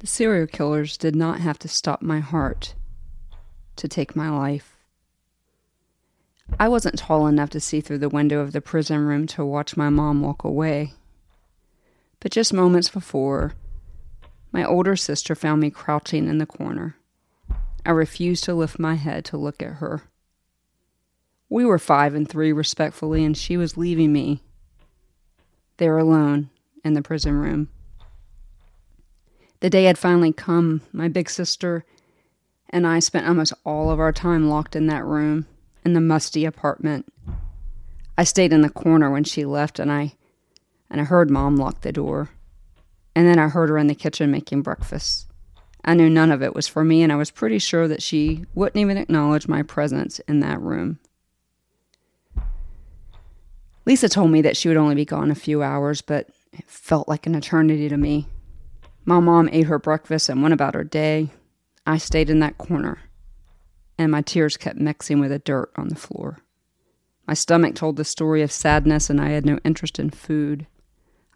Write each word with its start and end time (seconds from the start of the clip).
The 0.00 0.06
serial 0.06 0.46
killers 0.46 0.96
did 0.96 1.14
not 1.14 1.40
have 1.40 1.58
to 1.58 1.68
stop 1.68 2.00
my 2.00 2.20
heart 2.20 2.74
to 3.76 3.86
take 3.86 4.16
my 4.16 4.30
life. 4.30 4.74
I 6.58 6.68
wasn't 6.68 6.98
tall 6.98 7.26
enough 7.26 7.50
to 7.50 7.60
see 7.60 7.82
through 7.82 7.98
the 7.98 8.08
window 8.08 8.40
of 8.40 8.52
the 8.52 8.62
prison 8.62 9.04
room 9.04 9.26
to 9.28 9.44
watch 9.44 9.76
my 9.76 9.90
mom 9.90 10.22
walk 10.22 10.42
away. 10.42 10.94
But 12.18 12.32
just 12.32 12.54
moments 12.54 12.88
before, 12.88 13.52
my 14.52 14.64
older 14.64 14.96
sister 14.96 15.34
found 15.34 15.60
me 15.60 15.68
crouching 15.70 16.28
in 16.28 16.38
the 16.38 16.46
corner. 16.46 16.96
I 17.84 17.90
refused 17.90 18.44
to 18.44 18.54
lift 18.54 18.78
my 18.78 18.94
head 18.94 19.26
to 19.26 19.36
look 19.36 19.62
at 19.62 19.74
her. 19.74 20.04
We 21.50 21.66
were 21.66 21.78
five 21.78 22.14
and 22.14 22.26
three, 22.26 22.52
respectfully, 22.52 23.22
and 23.22 23.36
she 23.36 23.58
was 23.58 23.76
leaving 23.76 24.14
me 24.14 24.42
there 25.76 25.98
alone 25.98 26.48
in 26.82 26.94
the 26.94 27.02
prison 27.02 27.34
room. 27.34 27.68
The 29.60 29.70
day 29.70 29.84
had 29.84 29.98
finally 29.98 30.32
come. 30.32 30.80
My 30.92 31.08
big 31.08 31.28
sister 31.28 31.84
and 32.70 32.86
I 32.86 33.00
spent 33.00 33.26
almost 33.26 33.52
all 33.64 33.90
of 33.90 34.00
our 34.00 34.12
time 34.12 34.48
locked 34.48 34.74
in 34.74 34.86
that 34.86 35.04
room 35.04 35.46
in 35.84 35.92
the 35.92 36.00
musty 36.00 36.44
apartment. 36.44 37.12
I 38.16 38.24
stayed 38.24 38.52
in 38.52 38.62
the 38.62 38.70
corner 38.70 39.10
when 39.10 39.24
she 39.24 39.44
left 39.44 39.78
and 39.78 39.90
I 39.90 40.14
and 40.90 41.00
I 41.00 41.04
heard 41.04 41.30
mom 41.30 41.56
lock 41.56 41.82
the 41.82 41.92
door. 41.92 42.30
And 43.14 43.26
then 43.26 43.38
I 43.38 43.48
heard 43.48 43.68
her 43.68 43.78
in 43.78 43.86
the 43.86 43.94
kitchen 43.94 44.30
making 44.30 44.62
breakfast. 44.62 45.26
I 45.84 45.94
knew 45.94 46.08
none 46.08 46.30
of 46.30 46.42
it 46.42 46.54
was 46.54 46.68
for 46.68 46.84
me 46.84 47.02
and 47.02 47.12
I 47.12 47.16
was 47.16 47.30
pretty 47.30 47.58
sure 47.58 47.88
that 47.88 48.02
she 48.02 48.44
wouldn't 48.54 48.80
even 48.80 48.96
acknowledge 48.96 49.48
my 49.48 49.62
presence 49.62 50.20
in 50.20 50.40
that 50.40 50.60
room. 50.60 50.98
Lisa 53.84 54.08
told 54.08 54.30
me 54.30 54.42
that 54.42 54.56
she 54.56 54.68
would 54.68 54.76
only 54.76 54.94
be 54.94 55.04
gone 55.04 55.30
a 55.30 55.34
few 55.34 55.62
hours, 55.62 56.02
but 56.02 56.28
it 56.52 56.68
felt 56.68 57.08
like 57.08 57.26
an 57.26 57.34
eternity 57.34 57.88
to 57.88 57.96
me. 57.96 58.26
My 59.04 59.20
mom 59.20 59.48
ate 59.52 59.66
her 59.66 59.78
breakfast 59.78 60.28
and 60.28 60.42
went 60.42 60.54
about 60.54 60.74
her 60.74 60.84
day. 60.84 61.30
I 61.86 61.98
stayed 61.98 62.30
in 62.30 62.40
that 62.40 62.58
corner 62.58 62.98
and 64.00 64.10
my 64.10 64.22
tears 64.22 64.56
kept 64.56 64.78
mixing 64.78 65.20
with 65.20 65.30
the 65.30 65.38
dirt 65.38 65.70
on 65.76 65.88
the 65.88 65.94
floor. 65.94 66.38
My 67.26 67.34
stomach 67.34 67.74
told 67.74 67.96
the 67.96 68.04
story 68.04 68.40
of 68.40 68.50
sadness, 68.50 69.10
and 69.10 69.20
I 69.20 69.28
had 69.28 69.44
no 69.44 69.58
interest 69.62 69.98
in 69.98 70.08
food. 70.08 70.66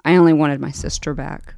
I 0.03 0.17
only 0.17 0.33
wanted 0.33 0.63
my 0.63 0.71
sister 0.71 1.13
back. 1.13 1.57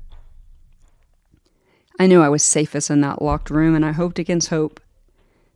I 2.00 2.08
knew 2.08 2.20
I 2.20 2.28
was 2.28 2.42
safest 2.42 2.90
in 2.90 3.02
that 3.02 3.22
locked 3.22 3.50
room, 3.50 3.76
and 3.76 3.84
I 3.84 3.92
hoped 3.92 4.18
against 4.18 4.48
hope 4.48 4.80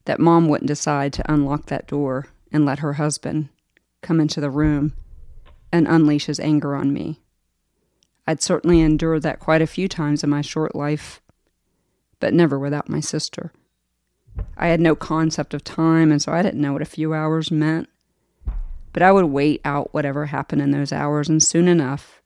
that 0.05 0.21
Mom 0.21 0.47
wouldn't 0.47 0.69
decide 0.69 1.13
to 1.15 1.33
unlock 1.33 1.67
that 1.67 1.89
door 1.89 2.29
and 2.53 2.65
let 2.65 2.79
her 2.79 2.93
husband 2.93 3.49
come 4.03 4.21
into 4.21 4.41
the 4.41 4.51
room 4.51 4.93
and 5.73 5.89
unleash 5.89 6.27
his 6.27 6.39
anger 6.39 6.77
on 6.77 6.93
me. 6.93 7.21
I'd 8.27 8.43
certainly 8.43 8.81
endured 8.81 9.23
that 9.23 9.41
quite 9.41 9.63
a 9.63 9.67
few 9.67 9.89
times 9.89 10.23
in 10.23 10.31
my 10.31 10.41
short 10.41 10.75
life, 10.75 11.21
but 12.21 12.35
never 12.35 12.59
without 12.59 12.89
my 12.89 13.01
sister. 13.01 13.53
I 14.57 14.69
had 14.69 14.81
no 14.81 14.95
concept 14.95 15.55
of 15.55 15.65
time, 15.65 16.13
and 16.13 16.23
so 16.23 16.33
I 16.33 16.43
didn't 16.43 16.61
know 16.61 16.73
what 16.73 16.83
a 16.83 16.87
few 16.87 17.13
hours 17.13 17.51
meant. 17.51 17.89
But 18.93 19.03
I 19.03 19.13
would 19.13 19.27
wait 19.27 19.61
out 19.65 19.93
whatever 19.95 20.27
happened 20.27 20.63
in 20.63 20.71
those 20.71 20.93
hours, 20.93 21.29
and 21.29 21.43
soon 21.43 21.69
enough, 21.69 22.23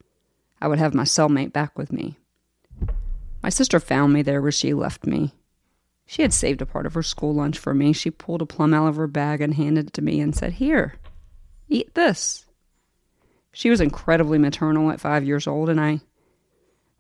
I 0.60 0.68
would 0.68 0.78
have 0.78 0.94
my 0.94 1.04
cellmate 1.04 1.52
back 1.52 1.76
with 1.78 1.92
me. 1.92 2.16
My 3.42 3.50
sister 3.50 3.78
found 3.78 4.12
me 4.12 4.22
there 4.22 4.40
where 4.40 4.52
she 4.52 4.72
left 4.72 5.06
me. 5.06 5.34
She 6.06 6.22
had 6.22 6.32
saved 6.32 6.62
a 6.62 6.66
part 6.66 6.86
of 6.86 6.94
her 6.94 7.02
school 7.02 7.34
lunch 7.34 7.58
for 7.58 7.74
me. 7.74 7.92
She 7.92 8.10
pulled 8.10 8.42
a 8.42 8.46
plum 8.46 8.74
out 8.74 8.88
of 8.88 8.96
her 8.96 9.06
bag 9.06 9.40
and 9.40 9.54
handed 9.54 9.88
it 9.88 9.92
to 9.94 10.02
me 10.02 10.20
and 10.20 10.34
said, 10.34 10.54
Here, 10.54 10.94
eat 11.68 11.94
this. 11.94 12.43
She 13.54 13.70
was 13.70 13.80
incredibly 13.80 14.36
maternal 14.36 14.90
at 14.90 15.00
five 15.00 15.24
years 15.24 15.46
old, 15.46 15.68
and 15.68 15.80
I 15.80 16.00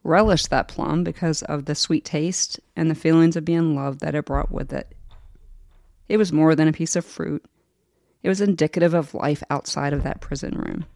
relished 0.04 0.50
that 0.50 0.68
plum 0.68 1.02
because 1.02 1.42
of 1.42 1.64
the 1.64 1.74
sweet 1.74 2.04
taste 2.04 2.60
and 2.76 2.88
the 2.88 2.94
feelings 2.94 3.34
of 3.34 3.44
being 3.44 3.74
loved 3.74 4.00
that 4.00 4.14
it 4.14 4.24
brought 4.24 4.52
with 4.52 4.72
it. 4.72 4.94
It 6.08 6.16
was 6.16 6.32
more 6.32 6.54
than 6.54 6.68
a 6.68 6.72
piece 6.72 6.94
of 6.94 7.04
fruit, 7.04 7.44
it 8.22 8.28
was 8.28 8.40
indicative 8.40 8.94
of 8.94 9.14
life 9.14 9.42
outside 9.50 9.92
of 9.92 10.04
that 10.04 10.20
prison 10.20 10.56
room. 10.56 10.86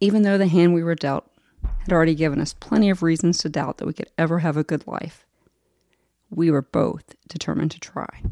Even 0.00 0.22
though 0.22 0.38
the 0.38 0.48
hand 0.48 0.74
we 0.74 0.82
were 0.82 0.94
dealt 0.96 1.30
had 1.78 1.92
already 1.92 2.14
given 2.16 2.40
us 2.40 2.52
plenty 2.52 2.90
of 2.90 3.02
reasons 3.02 3.38
to 3.38 3.48
doubt 3.48 3.78
that 3.78 3.86
we 3.86 3.92
could 3.92 4.10
ever 4.18 4.40
have 4.40 4.56
a 4.56 4.64
good 4.64 4.86
life, 4.86 5.24
we 6.30 6.50
were 6.50 6.62
both 6.62 7.14
determined 7.28 7.70
to 7.70 7.80
try. 7.80 8.22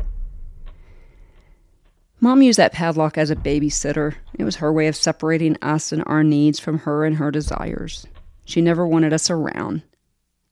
Mom 2.20 2.42
used 2.42 2.58
that 2.58 2.72
padlock 2.72 3.16
as 3.16 3.30
a 3.30 3.36
babysitter. 3.36 4.14
It 4.34 4.44
was 4.44 4.56
her 4.56 4.72
way 4.72 4.88
of 4.88 4.96
separating 4.96 5.56
us 5.62 5.92
and 5.92 6.02
our 6.06 6.24
needs 6.24 6.58
from 6.58 6.80
her 6.80 7.04
and 7.04 7.16
her 7.16 7.30
desires. 7.30 8.06
She 8.44 8.60
never 8.60 8.86
wanted 8.86 9.12
us 9.12 9.30
around. 9.30 9.82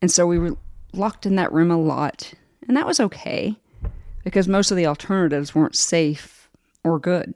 And 0.00 0.10
so 0.10 0.26
we 0.26 0.38
were 0.38 0.56
locked 0.92 1.26
in 1.26 1.36
that 1.36 1.52
room 1.52 1.70
a 1.70 1.76
lot. 1.76 2.32
And 2.68 2.76
that 2.76 2.86
was 2.86 3.00
okay 3.00 3.56
because 4.22 4.48
most 4.48 4.70
of 4.70 4.76
the 4.76 4.86
alternatives 4.86 5.54
weren't 5.54 5.76
safe 5.76 6.48
or 6.84 6.98
good. 6.98 7.34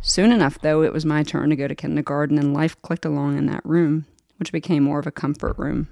Soon 0.00 0.32
enough, 0.32 0.58
though, 0.60 0.82
it 0.82 0.92
was 0.92 1.04
my 1.04 1.22
turn 1.22 1.50
to 1.50 1.56
go 1.56 1.66
to 1.66 1.74
kindergarten, 1.74 2.38
and 2.38 2.54
life 2.54 2.80
clicked 2.82 3.04
along 3.04 3.38
in 3.38 3.46
that 3.46 3.64
room, 3.64 4.06
which 4.38 4.52
became 4.52 4.82
more 4.82 4.98
of 4.98 5.06
a 5.06 5.10
comfort 5.12 5.58
room. 5.58 5.88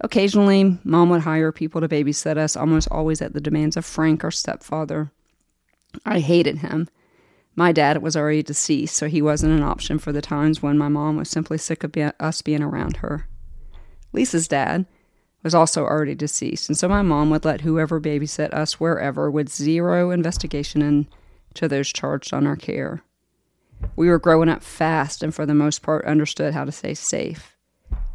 Occasionally, 0.00 0.78
mom 0.84 1.10
would 1.10 1.22
hire 1.22 1.52
people 1.52 1.80
to 1.80 1.88
babysit 1.88 2.38
us, 2.38 2.56
almost 2.56 2.88
always 2.90 3.20
at 3.20 3.32
the 3.32 3.40
demands 3.40 3.76
of 3.76 3.84
Frank, 3.84 4.24
our 4.24 4.30
stepfather. 4.30 5.12
I 6.04 6.20
hated 6.20 6.58
him 6.58 6.88
my 7.58 7.72
dad 7.72 8.00
was 8.00 8.16
already 8.16 8.44
deceased, 8.44 8.94
so 8.94 9.08
he 9.08 9.20
wasn't 9.20 9.52
an 9.52 9.64
option 9.64 9.98
for 9.98 10.12
the 10.12 10.22
times 10.22 10.62
when 10.62 10.78
my 10.78 10.88
mom 10.88 11.16
was 11.16 11.28
simply 11.28 11.58
sick 11.58 11.82
of 11.82 11.90
be- 11.90 12.04
us 12.20 12.40
being 12.40 12.62
around 12.62 12.98
her. 12.98 13.26
Lisa's 14.12 14.46
dad 14.46 14.86
was 15.42 15.56
also 15.56 15.82
already 15.82 16.14
deceased, 16.14 16.68
and 16.68 16.78
so 16.78 16.88
my 16.88 17.02
mom 17.02 17.30
would 17.30 17.44
let 17.44 17.62
whoever 17.62 18.00
babysit 18.00 18.54
us 18.54 18.78
wherever 18.78 19.28
with 19.28 19.48
zero 19.48 20.12
investigation 20.12 20.82
into 20.82 21.66
those 21.66 21.88
charged 21.88 22.32
on 22.32 22.46
our 22.46 22.54
care. 22.54 23.02
We 23.96 24.08
were 24.08 24.20
growing 24.20 24.48
up 24.48 24.62
fast 24.62 25.24
and 25.24 25.34
for 25.34 25.44
the 25.44 25.52
most 25.52 25.82
part 25.82 26.04
understood 26.04 26.54
how 26.54 26.64
to 26.64 26.70
stay 26.70 26.94
safe. 26.94 27.56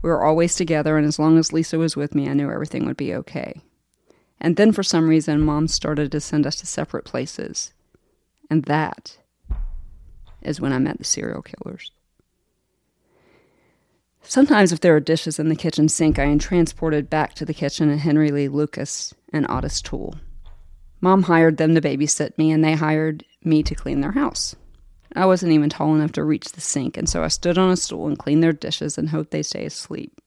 We 0.01 0.09
were 0.09 0.23
always 0.23 0.55
together, 0.55 0.95
and 0.95 1.05
as 1.05 1.19
long 1.19 1.37
as 1.37 1.51
Lisa 1.51 1.77
was 1.77 1.97
with 1.97 2.15
me, 2.15 2.29
I 2.29 2.33
knew 2.33 2.49
everything 2.49 2.85
would 2.85 2.95
be 2.95 3.13
okay. 3.13 3.61
And 4.39 4.55
then 4.55 4.71
for 4.71 4.83
some 4.83 5.07
reason, 5.07 5.41
mom 5.41 5.67
started 5.67 6.11
to 6.11 6.19
send 6.19 6.45
us 6.45 6.55
to 6.57 6.65
separate 6.65 7.05
places. 7.05 7.73
And 8.49 8.63
that 8.65 9.17
is 10.41 10.59
when 10.59 10.73
I 10.73 10.79
met 10.79 10.97
the 10.97 11.03
serial 11.03 11.41
killers. 11.41 11.91
Sometimes, 14.23 14.71
if 14.71 14.79
there 14.79 14.95
are 14.95 15.01
dishes 15.01 15.37
in 15.37 15.49
the 15.49 15.55
kitchen 15.55 15.89
sink, 15.89 16.17
I 16.17 16.23
am 16.23 16.39
transported 16.39 17.09
back 17.09 17.33
to 17.35 17.45
the 17.45 17.53
kitchen 17.53 17.89
and 17.89 17.99
Henry 17.99 18.31
Lee 18.31 18.47
Lucas 18.47 19.13
and 19.33 19.45
Otis 19.49 19.81
Toole. 19.81 20.15
Mom 21.01 21.23
hired 21.23 21.57
them 21.57 21.75
to 21.75 21.81
babysit 21.81 22.37
me, 22.37 22.51
and 22.51 22.63
they 22.63 22.73
hired 22.73 23.25
me 23.43 23.61
to 23.63 23.75
clean 23.75 23.99
their 23.99 24.13
house. 24.13 24.55
I 25.15 25.25
wasn't 25.25 25.51
even 25.51 25.69
tall 25.69 25.93
enough 25.93 26.13
to 26.13 26.23
reach 26.23 26.53
the 26.53 26.61
sink, 26.61 26.97
and 26.97 27.07
so 27.07 27.23
I 27.23 27.27
stood 27.27 27.57
on 27.57 27.69
a 27.69 27.77
stool 27.77 28.07
and 28.07 28.17
cleaned 28.17 28.41
their 28.41 28.53
dishes 28.53 28.97
and 28.97 29.09
hoped 29.09 29.31
they 29.31 29.43
stay 29.43 29.65
asleep. 29.65 30.19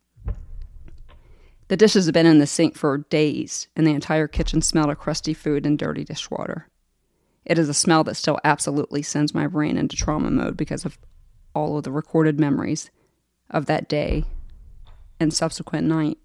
The 1.68 1.76
dishes 1.76 2.06
had 2.06 2.14
been 2.14 2.26
in 2.26 2.38
the 2.38 2.46
sink 2.46 2.76
for 2.76 2.98
days, 2.98 3.66
and 3.74 3.86
the 3.86 3.92
entire 3.92 4.28
kitchen 4.28 4.62
smelled 4.62 4.90
of 4.90 4.98
crusty 4.98 5.34
food 5.34 5.66
and 5.66 5.78
dirty 5.78 6.04
dishwater. 6.04 6.68
It 7.44 7.58
is 7.58 7.68
a 7.68 7.74
smell 7.74 8.04
that 8.04 8.14
still 8.16 8.38
absolutely 8.44 9.02
sends 9.02 9.34
my 9.34 9.46
brain 9.46 9.76
into 9.76 9.96
trauma 9.96 10.30
mode 10.30 10.56
because 10.56 10.84
of 10.84 10.98
all 11.54 11.78
of 11.78 11.84
the 11.84 11.92
recorded 11.92 12.38
memories 12.38 12.90
of 13.50 13.66
that 13.66 13.88
day 13.88 14.24
and 15.18 15.32
subsequent 15.32 15.86
night. 15.86 16.18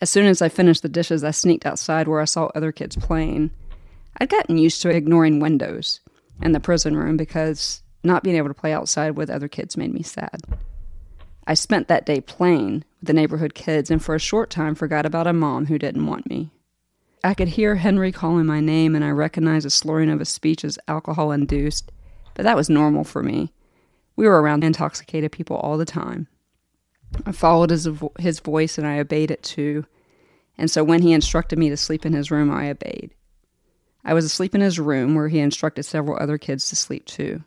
As 0.00 0.10
soon 0.10 0.26
as 0.26 0.42
I 0.42 0.48
finished 0.48 0.82
the 0.82 0.88
dishes, 0.88 1.22
I 1.22 1.30
sneaked 1.30 1.66
outside 1.66 2.08
where 2.08 2.20
I 2.20 2.26
saw 2.26 2.46
other 2.54 2.72
kids 2.72 2.96
playing. 2.96 3.50
I'd 4.18 4.28
gotten 4.28 4.58
used 4.58 4.82
to 4.82 4.90
ignoring 4.90 5.38
windows 5.40 6.00
in 6.42 6.52
the 6.52 6.60
prison 6.60 6.96
room 6.96 7.16
because 7.16 7.82
not 8.02 8.22
being 8.22 8.36
able 8.36 8.48
to 8.48 8.54
play 8.54 8.72
outside 8.72 9.16
with 9.16 9.30
other 9.30 9.48
kids 9.48 9.76
made 9.76 9.92
me 9.92 10.02
sad. 10.02 10.40
I 11.52 11.54
spent 11.54 11.88
that 11.88 12.06
day 12.06 12.22
playing 12.22 12.82
with 12.98 13.08
the 13.08 13.12
neighborhood 13.12 13.52
kids 13.52 13.90
and 13.90 14.02
for 14.02 14.14
a 14.14 14.18
short 14.18 14.48
time 14.48 14.74
forgot 14.74 15.04
about 15.04 15.26
a 15.26 15.34
mom 15.34 15.66
who 15.66 15.78
didn't 15.78 16.06
want 16.06 16.26
me. 16.26 16.50
I 17.22 17.34
could 17.34 17.48
hear 17.48 17.74
Henry 17.74 18.10
calling 18.10 18.46
my 18.46 18.60
name, 18.60 18.96
and 18.96 19.04
I 19.04 19.10
recognized 19.10 19.66
the 19.66 19.70
slurring 19.70 20.08
of 20.08 20.20
his 20.20 20.30
speech 20.30 20.64
as 20.64 20.78
alcohol 20.88 21.30
induced, 21.30 21.92
but 22.32 22.44
that 22.44 22.56
was 22.56 22.70
normal 22.70 23.04
for 23.04 23.22
me. 23.22 23.52
We 24.16 24.26
were 24.26 24.40
around 24.40 24.64
intoxicated 24.64 25.30
people 25.30 25.58
all 25.58 25.76
the 25.76 25.84
time. 25.84 26.26
I 27.26 27.32
followed 27.32 27.68
his, 27.68 27.86
his 28.18 28.40
voice 28.40 28.78
and 28.78 28.86
I 28.86 28.98
obeyed 28.98 29.30
it 29.30 29.42
too, 29.42 29.84
and 30.56 30.70
so 30.70 30.82
when 30.82 31.02
he 31.02 31.12
instructed 31.12 31.58
me 31.58 31.68
to 31.68 31.76
sleep 31.76 32.06
in 32.06 32.14
his 32.14 32.30
room, 32.30 32.50
I 32.50 32.70
obeyed. 32.70 33.10
I 34.06 34.14
was 34.14 34.24
asleep 34.24 34.54
in 34.54 34.62
his 34.62 34.80
room 34.80 35.14
where 35.14 35.28
he 35.28 35.38
instructed 35.38 35.82
several 35.82 36.16
other 36.18 36.38
kids 36.38 36.70
to 36.70 36.76
sleep 36.76 37.04
too. 37.04 37.44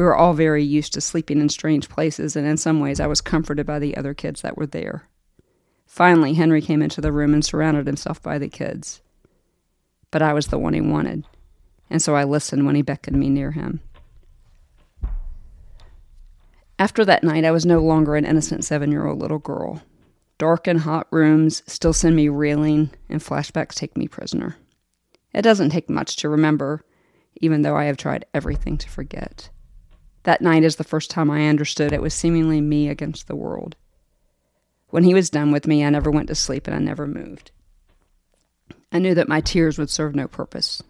We 0.00 0.06
were 0.06 0.16
all 0.16 0.32
very 0.32 0.64
used 0.64 0.94
to 0.94 1.02
sleeping 1.02 1.42
in 1.42 1.50
strange 1.50 1.90
places, 1.90 2.34
and 2.34 2.46
in 2.46 2.56
some 2.56 2.80
ways 2.80 3.00
I 3.00 3.06
was 3.06 3.20
comforted 3.20 3.66
by 3.66 3.78
the 3.78 3.98
other 3.98 4.14
kids 4.14 4.40
that 4.40 4.56
were 4.56 4.64
there. 4.64 5.06
Finally, 5.84 6.32
Henry 6.32 6.62
came 6.62 6.80
into 6.80 7.02
the 7.02 7.12
room 7.12 7.34
and 7.34 7.44
surrounded 7.44 7.86
himself 7.86 8.22
by 8.22 8.38
the 8.38 8.48
kids. 8.48 9.02
But 10.10 10.22
I 10.22 10.32
was 10.32 10.46
the 10.46 10.58
one 10.58 10.72
he 10.72 10.80
wanted, 10.80 11.26
and 11.90 12.00
so 12.00 12.16
I 12.16 12.24
listened 12.24 12.64
when 12.64 12.76
he 12.76 12.80
beckoned 12.80 13.18
me 13.18 13.28
near 13.28 13.50
him. 13.50 13.82
After 16.78 17.04
that 17.04 17.22
night, 17.22 17.44
I 17.44 17.50
was 17.50 17.66
no 17.66 17.80
longer 17.80 18.16
an 18.16 18.24
innocent 18.24 18.64
seven 18.64 18.90
year 18.90 19.06
old 19.06 19.18
little 19.18 19.38
girl. 19.38 19.82
Dark 20.38 20.66
and 20.66 20.80
hot 20.80 21.08
rooms 21.10 21.62
still 21.66 21.92
send 21.92 22.16
me 22.16 22.30
reeling, 22.30 22.88
and 23.10 23.20
flashbacks 23.20 23.74
take 23.74 23.98
me 23.98 24.08
prisoner. 24.08 24.56
It 25.34 25.42
doesn't 25.42 25.68
take 25.68 25.90
much 25.90 26.16
to 26.16 26.30
remember, 26.30 26.86
even 27.42 27.60
though 27.60 27.76
I 27.76 27.84
have 27.84 27.98
tried 27.98 28.24
everything 28.32 28.78
to 28.78 28.88
forget. 28.88 29.50
That 30.24 30.42
night 30.42 30.64
is 30.64 30.76
the 30.76 30.84
first 30.84 31.10
time 31.10 31.30
I 31.30 31.48
understood 31.48 31.92
it 31.92 32.02
was 32.02 32.14
seemingly 32.14 32.60
me 32.60 32.88
against 32.88 33.26
the 33.26 33.36
world. 33.36 33.76
When 34.88 35.04
he 35.04 35.14
was 35.14 35.30
done 35.30 35.52
with 35.52 35.66
me, 35.66 35.84
I 35.84 35.90
never 35.90 36.10
went 36.10 36.28
to 36.28 36.34
sleep 36.34 36.66
and 36.66 36.76
I 36.76 36.78
never 36.78 37.06
moved. 37.06 37.52
I 38.92 38.98
knew 38.98 39.14
that 39.14 39.28
my 39.28 39.40
tears 39.40 39.78
would 39.78 39.88
serve 39.88 40.14
no 40.14 40.26
purpose 40.28 40.82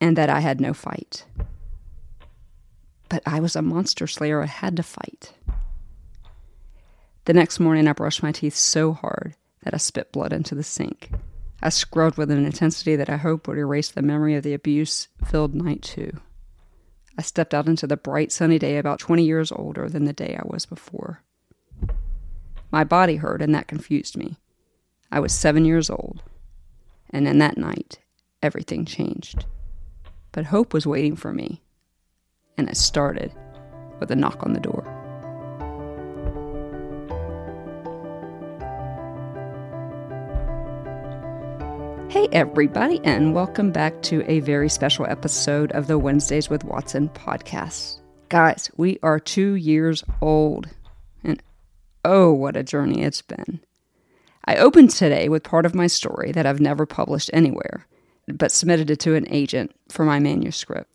and 0.00 0.16
that 0.16 0.28
I 0.28 0.40
had 0.40 0.60
no 0.60 0.74
fight. 0.74 1.24
But 3.08 3.22
I 3.24 3.40
was 3.40 3.56
a 3.56 3.62
monster 3.62 4.06
slayer. 4.06 4.42
I 4.42 4.46
had 4.46 4.76
to 4.76 4.82
fight. 4.82 5.32
The 7.24 7.32
next 7.32 7.60
morning, 7.60 7.88
I 7.88 7.92
brushed 7.92 8.22
my 8.22 8.32
teeth 8.32 8.54
so 8.54 8.92
hard 8.92 9.34
that 9.62 9.74
I 9.74 9.78
spit 9.78 10.12
blood 10.12 10.32
into 10.32 10.54
the 10.54 10.62
sink. 10.62 11.10
I 11.62 11.70
scrubbed 11.70 12.16
with 12.16 12.30
an 12.30 12.44
intensity 12.44 12.96
that 12.96 13.10
I 13.10 13.16
hoped 13.16 13.48
would 13.48 13.58
erase 13.58 13.90
the 13.90 14.02
memory 14.02 14.34
of 14.34 14.42
the 14.42 14.54
abuse 14.54 15.08
filled 15.24 15.54
night, 15.54 15.82
too. 15.82 16.20
I 17.18 17.22
stepped 17.22 17.52
out 17.52 17.66
into 17.66 17.88
the 17.88 17.96
bright 17.96 18.30
sunny 18.30 18.60
day 18.60 18.78
about 18.78 19.00
20 19.00 19.24
years 19.24 19.50
older 19.50 19.88
than 19.88 20.04
the 20.04 20.12
day 20.12 20.38
I 20.38 20.46
was 20.46 20.64
before. 20.66 21.24
My 22.70 22.84
body 22.84 23.16
hurt, 23.16 23.42
and 23.42 23.52
that 23.56 23.66
confused 23.66 24.16
me. 24.16 24.36
I 25.10 25.18
was 25.18 25.32
seven 25.32 25.64
years 25.64 25.90
old, 25.90 26.22
and 27.10 27.26
in 27.26 27.38
that 27.38 27.58
night, 27.58 27.98
everything 28.40 28.84
changed. 28.84 29.46
But 30.30 30.46
hope 30.46 30.72
was 30.72 30.86
waiting 30.86 31.16
for 31.16 31.32
me, 31.32 31.60
and 32.56 32.68
it 32.68 32.76
started 32.76 33.32
with 33.98 34.12
a 34.12 34.16
knock 34.16 34.44
on 34.44 34.52
the 34.52 34.60
door. 34.60 34.86
Hey, 42.10 42.26
everybody, 42.32 43.02
and 43.04 43.34
welcome 43.34 43.70
back 43.70 44.00
to 44.04 44.24
a 44.26 44.40
very 44.40 44.70
special 44.70 45.04
episode 45.04 45.70
of 45.72 45.88
the 45.88 45.98
Wednesdays 45.98 46.48
with 46.48 46.64
Watson 46.64 47.10
podcast. 47.10 48.00
Guys, 48.30 48.70
we 48.78 48.98
are 49.02 49.20
two 49.20 49.56
years 49.56 50.02
old, 50.22 50.70
and 51.22 51.42
oh, 52.06 52.32
what 52.32 52.56
a 52.56 52.62
journey 52.62 53.02
it's 53.02 53.20
been. 53.20 53.60
I 54.46 54.56
opened 54.56 54.88
today 54.88 55.28
with 55.28 55.42
part 55.42 55.66
of 55.66 55.74
my 55.74 55.86
story 55.86 56.32
that 56.32 56.46
I've 56.46 56.62
never 56.62 56.86
published 56.86 57.28
anywhere, 57.34 57.86
but 58.26 58.52
submitted 58.52 58.90
it 58.90 59.00
to 59.00 59.14
an 59.14 59.26
agent 59.28 59.76
for 59.90 60.06
my 60.06 60.18
manuscript. 60.18 60.90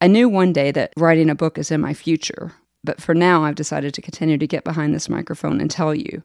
I 0.00 0.06
knew 0.06 0.28
one 0.28 0.52
day 0.52 0.70
that 0.70 0.92
writing 0.96 1.30
a 1.30 1.34
book 1.34 1.58
is 1.58 1.72
in 1.72 1.80
my 1.80 1.94
future, 1.94 2.52
but 2.84 3.02
for 3.02 3.12
now 3.12 3.42
I've 3.42 3.56
decided 3.56 3.92
to 3.94 4.02
continue 4.02 4.38
to 4.38 4.46
get 4.46 4.62
behind 4.62 4.94
this 4.94 5.08
microphone 5.08 5.60
and 5.60 5.68
tell 5.68 5.96
you 5.96 6.22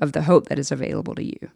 of 0.00 0.10
the 0.10 0.22
hope 0.22 0.48
that 0.48 0.58
is 0.58 0.72
available 0.72 1.14
to 1.14 1.24
you. 1.24 1.50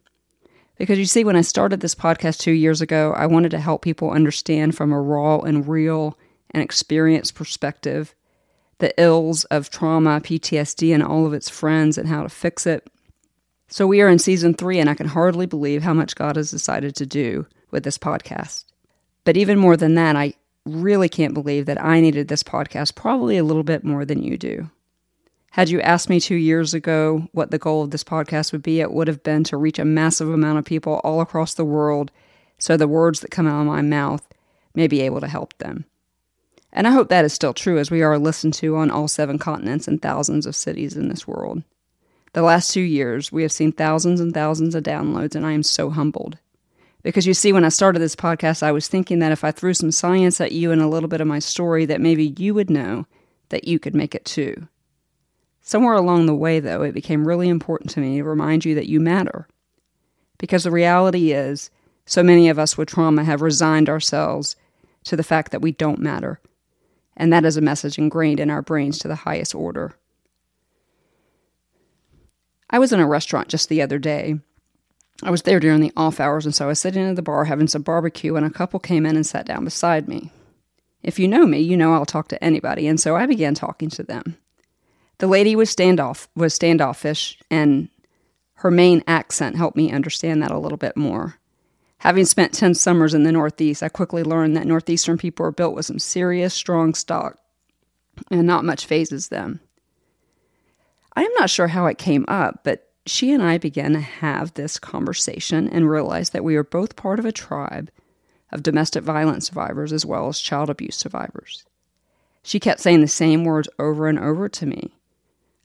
Because 0.77 0.99
you 0.99 1.05
see, 1.05 1.23
when 1.23 1.35
I 1.35 1.41
started 1.41 1.79
this 1.79 1.95
podcast 1.95 2.39
two 2.39 2.51
years 2.51 2.81
ago, 2.81 3.13
I 3.15 3.27
wanted 3.27 3.51
to 3.51 3.59
help 3.59 3.81
people 3.81 4.11
understand 4.11 4.75
from 4.75 4.91
a 4.91 5.01
raw 5.01 5.39
and 5.39 5.67
real 5.67 6.17
and 6.51 6.61
experienced 6.61 7.35
perspective 7.35 8.13
the 8.79 8.93
ills 9.01 9.45
of 9.45 9.69
trauma, 9.69 10.19
PTSD, 10.19 10.93
and 10.93 11.01
all 11.01 11.25
of 11.25 11.33
its 11.33 11.49
friends 11.49 11.97
and 11.97 12.09
how 12.09 12.23
to 12.23 12.29
fix 12.29 12.67
it. 12.67 12.85
So 13.69 13.87
we 13.87 14.01
are 14.01 14.09
in 14.09 14.19
season 14.19 14.53
three, 14.53 14.79
and 14.79 14.89
I 14.89 14.95
can 14.95 15.07
hardly 15.07 15.45
believe 15.45 15.81
how 15.81 15.93
much 15.93 16.15
God 16.15 16.35
has 16.35 16.51
decided 16.51 16.93
to 16.95 17.05
do 17.05 17.47
with 17.71 17.83
this 17.83 17.97
podcast. 17.97 18.65
But 19.23 19.37
even 19.37 19.57
more 19.57 19.77
than 19.77 19.95
that, 19.95 20.15
I 20.15 20.33
really 20.65 21.09
can't 21.09 21.33
believe 21.33 21.65
that 21.67 21.83
I 21.83 22.01
needed 22.01 22.27
this 22.27 22.43
podcast 22.43 22.95
probably 22.95 23.37
a 23.37 23.43
little 23.43 23.63
bit 23.63 23.83
more 23.83 24.03
than 24.03 24.21
you 24.21 24.37
do. 24.37 24.69
Had 25.55 25.69
you 25.69 25.79
asked 25.79 26.09
me 26.09 26.19
two 26.19 26.35
years 26.35 26.73
ago 26.73 27.29
what 27.31 27.49
the 27.49 27.57
goal 27.57 27.81
of 27.81 27.91
this 27.91 28.03
podcast 28.03 28.51
would 28.51 28.61
be, 28.61 28.81
it 28.81 28.91
would 28.91 29.07
have 29.07 29.23
been 29.23 29.45
to 29.45 29.55
reach 29.55 29.79
a 29.79 29.85
massive 29.85 30.27
amount 30.27 30.59
of 30.59 30.65
people 30.65 30.99
all 31.05 31.21
across 31.21 31.53
the 31.53 31.63
world 31.63 32.11
so 32.57 32.75
the 32.75 32.89
words 32.89 33.21
that 33.21 33.31
come 33.31 33.47
out 33.47 33.61
of 33.61 33.65
my 33.65 33.81
mouth 33.81 34.27
may 34.73 34.85
be 34.85 34.99
able 34.99 35.21
to 35.21 35.29
help 35.29 35.57
them. 35.57 35.85
And 36.73 36.85
I 36.85 36.91
hope 36.91 37.07
that 37.07 37.23
is 37.23 37.31
still 37.31 37.53
true 37.53 37.79
as 37.79 37.89
we 37.89 38.01
are 38.01 38.19
listened 38.19 38.53
to 38.55 38.75
on 38.75 38.91
all 38.91 39.07
seven 39.07 39.39
continents 39.39 39.87
and 39.87 40.01
thousands 40.01 40.45
of 40.45 40.57
cities 40.57 40.97
in 40.97 41.07
this 41.07 41.25
world. 41.25 41.63
The 42.33 42.41
last 42.41 42.73
two 42.73 42.81
years, 42.81 43.31
we 43.31 43.41
have 43.43 43.51
seen 43.53 43.71
thousands 43.71 44.19
and 44.19 44.33
thousands 44.33 44.75
of 44.75 44.83
downloads, 44.83 45.35
and 45.35 45.45
I 45.45 45.53
am 45.53 45.63
so 45.63 45.89
humbled. 45.89 46.37
Because 47.01 47.25
you 47.25 47.33
see, 47.33 47.53
when 47.53 47.63
I 47.63 47.69
started 47.69 47.99
this 47.99 48.17
podcast, 48.17 48.61
I 48.61 48.73
was 48.73 48.89
thinking 48.89 49.19
that 49.19 49.31
if 49.31 49.45
I 49.45 49.51
threw 49.51 49.73
some 49.73 49.91
science 49.91 50.41
at 50.41 50.51
you 50.51 50.73
and 50.73 50.81
a 50.81 50.89
little 50.89 51.07
bit 51.07 51.21
of 51.21 51.27
my 51.27 51.39
story, 51.39 51.85
that 51.85 52.01
maybe 52.01 52.35
you 52.37 52.53
would 52.53 52.69
know 52.69 53.05
that 53.47 53.69
you 53.69 53.79
could 53.79 53.95
make 53.95 54.13
it 54.13 54.25
too. 54.25 54.67
Somewhere 55.67 55.95
along 55.95 56.27
the 56.27 56.35
way, 56.35 56.59
though, 56.59 56.83
it 56.83 56.93
became 56.93 57.27
really 57.27 57.49
important 57.49 57.89
to 57.91 57.99
me 57.99 58.17
to 58.17 58.23
remind 58.23 58.65
you 58.65 58.75
that 58.75 58.87
you 58.87 58.99
matter. 58.99 59.47
Because 60.37 60.63
the 60.63 60.69
reality 60.69 61.31
is, 61.31 61.71
so 62.05 62.21
many 62.21 62.49
of 62.49 62.59
us 62.59 62.77
with 62.77 62.87
trauma 62.87 63.23
have 63.23 63.41
resigned 63.41 63.89
ourselves 63.89 64.55
to 65.05 65.15
the 65.15 65.23
fact 65.23 65.51
that 65.51 65.63
we 65.63 65.71
don't 65.71 65.97
matter. 65.97 66.39
And 67.17 67.33
that 67.33 67.45
is 67.45 67.57
a 67.57 67.61
message 67.61 67.97
ingrained 67.97 68.39
in 68.39 68.51
our 68.51 68.61
brains 68.61 68.99
to 68.99 69.07
the 69.07 69.15
highest 69.15 69.55
order. 69.55 69.95
I 72.69 72.77
was 72.77 72.93
in 72.93 72.99
a 72.99 73.07
restaurant 73.07 73.47
just 73.47 73.67
the 73.67 73.81
other 73.81 73.97
day. 73.97 74.39
I 75.23 75.31
was 75.31 75.41
there 75.43 75.59
during 75.59 75.81
the 75.81 75.93
off 75.97 76.19
hours, 76.19 76.45
and 76.45 76.53
so 76.53 76.65
I 76.65 76.67
was 76.67 76.79
sitting 76.79 77.09
at 77.09 77.15
the 77.15 77.23
bar 77.23 77.45
having 77.45 77.67
some 77.67 77.81
barbecue, 77.81 78.35
and 78.35 78.45
a 78.45 78.51
couple 78.51 78.79
came 78.79 79.03
in 79.03 79.15
and 79.15 79.25
sat 79.25 79.47
down 79.47 79.63
beside 79.63 80.07
me. 80.07 80.29
If 81.01 81.17
you 81.17 81.27
know 81.27 81.47
me, 81.47 81.59
you 81.59 81.75
know 81.75 81.93
I'll 81.93 82.05
talk 82.05 82.27
to 82.27 82.43
anybody, 82.43 82.87
and 82.87 82.99
so 82.99 83.15
I 83.15 83.25
began 83.25 83.55
talking 83.55 83.89
to 83.89 84.03
them. 84.03 84.37
The 85.17 85.27
lady 85.27 85.55
was 85.55 85.73
standoff 85.73 86.27
was 86.35 86.53
standoffish, 86.53 87.39
and 87.49 87.89
her 88.55 88.71
Maine 88.71 89.03
accent 89.07 89.55
helped 89.55 89.77
me 89.77 89.91
understand 89.91 90.41
that 90.41 90.51
a 90.51 90.59
little 90.59 90.77
bit 90.77 90.97
more. 90.97 91.35
Having 91.99 92.25
spent 92.25 92.53
10 92.53 92.75
summers 92.75 93.13
in 93.13 93.23
the 93.23 93.31
Northeast, 93.31 93.81
I 93.81 93.89
quickly 93.89 94.23
learned 94.23 94.55
that 94.57 94.67
Northeastern 94.67 95.17
people 95.17 95.45
are 95.45 95.51
built 95.51 95.73
with 95.73 95.85
some 95.85 95.99
serious, 95.99 96.53
strong 96.53 96.93
stock, 96.93 97.39
and 98.29 98.45
not 98.45 98.65
much 98.65 98.85
phases 98.85 99.29
them. 99.29 99.61
I 101.15 101.23
am 101.23 101.31
not 101.39 101.49
sure 101.49 101.67
how 101.67 101.85
it 101.85 101.97
came 101.97 102.25
up, 102.27 102.61
but 102.63 102.89
she 103.05 103.31
and 103.31 103.41
I 103.41 103.57
began 103.57 103.93
to 103.93 104.01
have 104.01 104.53
this 104.53 104.77
conversation 104.77 105.69
and 105.69 105.89
realized 105.89 106.33
that 106.33 106.43
we 106.43 106.55
are 106.57 106.63
both 106.63 106.95
part 106.95 107.19
of 107.19 107.25
a 107.25 107.31
tribe 107.31 107.89
of 108.51 108.63
domestic 108.63 109.03
violence 109.03 109.47
survivors 109.47 109.93
as 109.93 110.05
well 110.05 110.27
as 110.27 110.39
child 110.39 110.69
abuse 110.69 110.97
survivors. 110.97 111.65
She 112.43 112.59
kept 112.59 112.81
saying 112.81 113.01
the 113.01 113.07
same 113.07 113.43
words 113.43 113.69
over 113.79 114.07
and 114.07 114.19
over 114.19 114.49
to 114.49 114.65
me 114.65 114.91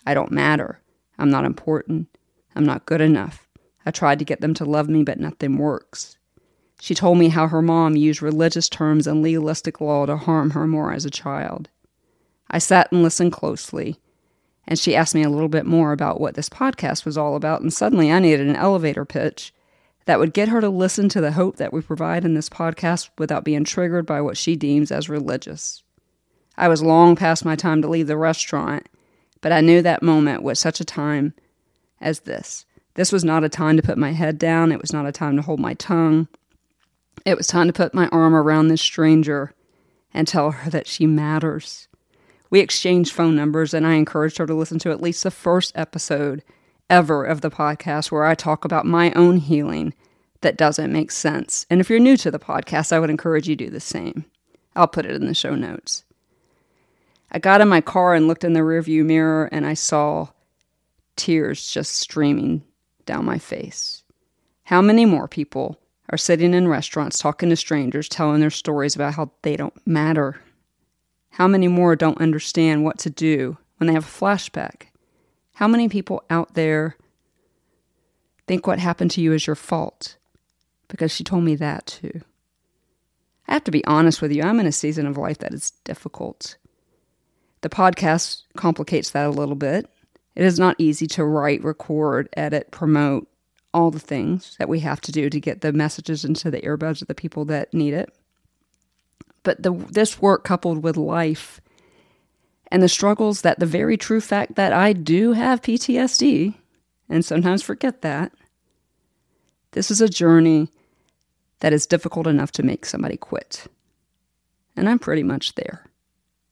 I 0.07 0.15
don't 0.15 0.33
matter. 0.33 0.81
I'm 1.19 1.31
not 1.31 1.45
important. 1.45 2.09
I'm 2.55 2.65
not 2.65 2.87
good 2.87 3.01
enough. 3.01 3.47
I 3.85 3.91
tried 3.91 4.19
to 4.19 4.25
get 4.25 4.41
them 4.41 4.55
to 4.55 4.65
love 4.65 4.89
me, 4.89 5.03
but 5.03 5.21
nothing 5.21 5.59
works. 5.59 6.17
She 6.81 6.95
told 6.95 7.19
me 7.19 7.29
how 7.29 7.49
her 7.49 7.61
mom 7.61 7.97
used 7.97 8.23
religious 8.23 8.69
terms 8.69 9.07
and 9.07 9.23
legalistic 9.23 9.81
law 9.81 10.07
to 10.07 10.17
harm 10.17 10.51
her 10.51 10.67
more 10.67 10.93
as 10.93 11.05
a 11.05 11.11
child. 11.11 11.69
I 12.51 12.59
sat 12.59 12.91
and 12.91 13.03
listened 13.03 13.33
closely, 13.33 14.01
and 14.67 14.79
she 14.79 14.97
asked 14.97 15.15
me 15.15 15.23
a 15.23 15.31
little 15.31 15.49
bit 15.49 15.67
more 15.67 15.93
about 15.93 16.21
what 16.21 16.35
this 16.35 16.49
podcast 16.49 17.05
was 17.05 17.19
all 17.19 17.37
about, 17.37 17.61
and 17.61 17.73
suddenly 17.73 18.11
I 18.11 18.19
needed 18.19 18.47
an 18.47 18.57
elevator 18.57 19.05
pitch 19.05 19.53
that 20.07 20.19
would 20.19 20.33
get 20.33 20.49
her 20.49 20.61
to 20.61 20.69
listen 20.69 21.09
to 21.11 21.21
the 21.21 21.33
hope 21.33 21.57
that 21.57 21.73
we 21.73 21.83
provide 21.83 22.25
in 22.25 22.35
this 22.35 22.49
podcast 22.49 23.11
without 23.19 23.45
being 23.45 23.65
triggered 23.65 24.07
by 24.07 24.21
what 24.21 24.37
she 24.37 24.57
deems 24.57 24.91
as 24.91 25.09
religious. 25.09 25.83
I 26.57 26.69
was 26.69 26.83
long 26.83 27.15
past 27.15 27.45
my 27.45 27.57
time 27.57 27.83
to 27.83 27.89
leave 27.89 28.07
the 28.07 28.17
restaurant, 28.17 28.89
but 29.41 29.53
I 29.53 29.61
knew 29.61 29.83
that 29.83 30.03
moment 30.03 30.43
was 30.43 30.59
such 30.59 30.81
a 30.81 30.85
time 30.85 31.35
as 32.01 32.21
this. 32.21 32.67
This 32.95 33.13
was 33.13 33.25
not 33.25 33.45
a 33.45 33.49
time 33.49 33.77
to 33.77 33.83
put 33.83 33.99
my 33.99 34.13
head 34.13 34.39
down. 34.39 34.73
It 34.73 34.81
was 34.81 34.93
not 34.93 35.07
a 35.07 35.13
time 35.13 35.37
to 35.37 35.43
hold 35.43 35.61
my 35.61 35.75
tongue. 35.75 36.29
It 37.25 37.37
was 37.37 37.47
time 37.47 37.67
to 37.67 37.73
put 37.73 37.95
my 37.95 38.09
arm 38.09 38.35
around 38.35 38.69
this 38.69 38.81
stranger 38.81 39.55
and 40.13 40.27
tell 40.27 40.51
her 40.51 40.71
that 40.71 40.87
she 40.87 41.07
matters. 41.07 41.89
We 42.51 42.61
exchanged 42.61 43.13
phone 43.13 43.37
numbers, 43.37 43.73
and 43.73 43.87
I 43.87 43.95
encouraged 43.95 44.39
her 44.39 44.47
to 44.47 44.55
listen 44.55 44.79
to 44.81 44.91
at 44.91 45.01
least 45.01 45.23
the 45.23 45.31
first 45.31 45.73
episode 45.77 46.43
ever 46.89 47.25
of 47.25 47.41
the 47.41 47.51
podcast 47.51 48.11
where 48.11 48.25
I 48.25 48.35
talk 48.35 48.65
about 48.65 48.85
my 48.85 49.13
own 49.13 49.37
healing 49.37 49.95
that 50.41 50.57
doesn't 50.57 50.93
make 50.93 51.13
sense. 51.13 51.65
And 51.71 51.81
if 51.81 51.89
you're 51.89 52.01
new 52.01 52.17
to 52.17 52.31
the 52.31 52.39
podcast, 52.39 52.93
I 52.93 52.99
would 52.99 53.11
encourage 53.11 53.49
you 53.49 53.55
to 53.55 53.65
do 53.67 53.71
the 53.71 53.81
same. 53.81 54.25
I'll 54.75 54.89
put 54.89 55.07
it 55.07 55.13
in 55.13 55.27
the 55.27 55.35
show 55.35 55.55
notes. 55.55 56.05
I 57.33 57.39
got 57.39 57.61
in 57.61 57.69
my 57.69 57.81
car 57.81 58.15
and 58.15 58.27
looked 58.27 58.45
in 58.45 58.53
the 58.53 58.61
rearview 58.61 59.05
mirror 59.05 59.49
and 59.53 59.65
I 59.65 59.75
saw 59.75 60.29
tears 61.17 61.71
just 61.71 61.95
streaming 61.97 62.65
down 63.07 63.25
my 63.25 63.39
face. 63.39 64.03
How 64.65 64.81
many 64.81 65.05
more 65.05 65.29
people 65.29 65.81
are 66.09 66.19
sitting 66.19 66.55
in 66.55 66.67
restaurants 66.69 67.19
talking 67.19 67.51
to 67.51 67.57
strangers, 67.57 68.09
telling 68.09 68.41
their 68.41 68.51
stories 68.51 68.95
about 68.95 69.15
how 69.15 69.31
they 69.43 69.57
don't 69.57 69.87
matter? 69.87 70.41
How 71.31 71.47
many 71.47 71.69
more 71.69 71.95
don't 71.95 72.21
understand 72.21 72.85
what 72.85 72.99
to 73.01 73.11
do 73.11 73.59
when 73.77 73.87
they 73.87 73.93
have 73.95 74.05
a 74.05 74.09
flashback? 74.09 74.87
How 75.55 75.69
many 75.69 75.89
people 75.89 76.25
out 76.31 76.55
there 76.55 76.97
think 78.47 78.67
what 78.67 78.79
happened 78.79 79.13
to 79.13 79.21
you 79.21 79.33
is 79.33 79.47
your 79.47 79.57
fault? 79.57 80.17
Because 80.89 81.13
she 81.13 81.23
told 81.23 81.45
me 81.45 81.55
that 81.57 81.87
too. 81.87 82.23
I 83.47 83.55
have 83.55 83.65
to 83.65 83.71
be 83.71 83.85
honest 83.85 84.23
with 84.23 84.33
you, 84.33 84.43
I'm 84.43 84.61
in 84.61 84.67
a 84.67 84.73
season 84.73 85.07
of 85.07 85.17
life 85.17 85.39
that 85.39 85.55
is 85.55 85.73
difficult. 85.85 86.57
The 87.63 87.69
podcast 87.69 88.43
complicates 88.57 89.11
that 89.11 89.27
a 89.27 89.31
little 89.31 89.55
bit. 89.55 89.89
It 90.35 90.45
is 90.45 90.59
not 90.59 90.77
easy 90.79 91.07
to 91.09 91.25
write, 91.25 91.63
record, 91.63 92.29
edit, 92.37 92.71
promote, 92.71 93.29
all 93.73 93.91
the 93.91 94.01
things 94.01 94.57
that 94.59 94.69
we 94.69 94.81
have 94.81 95.01
to 95.03 95.13
do 95.13 95.31
to 95.31 95.41
get 95.41 95.61
the 95.61 95.73
messages 95.73 96.25
into 96.25 96.51
the 96.51 96.61
earbuds 96.63 97.03
of 97.03 97.09
the 97.09 97.15
people 97.15 97.45
that 97.47 97.73
need 97.73 97.95
it. 97.95 98.13
But 99.43 99.63
the, 99.63 99.73
this 99.73 100.21
work 100.21 100.45
coupled 100.45 100.83
with 100.83 100.97
life 100.97 101.61
and 102.71 102.83
the 102.83 102.89
struggles 102.89 103.43
that 103.43 103.59
the 103.59 103.67
very 103.67 103.97
true 103.97 104.21
fact 104.21 104.55
that 104.57 104.73
I 104.73 104.93
do 104.93 105.33
have 105.33 105.63
PTSD 105.63 106.55
and 107.09 107.25
sometimes 107.25 107.63
forget 107.63 108.03
that, 108.03 108.33
this 109.73 109.91
is 109.91 110.01
a 110.01 110.09
journey 110.09 110.69
that 111.61 111.73
is 111.73 111.87
difficult 111.87 112.27
enough 112.27 112.53
to 112.53 112.63
make 112.63 112.87
somebody 112.87 113.17
quit. 113.17 113.67
And 114.77 114.89
I'm 114.89 114.99
pretty 114.99 115.23
much 115.23 115.55
there. 115.55 115.90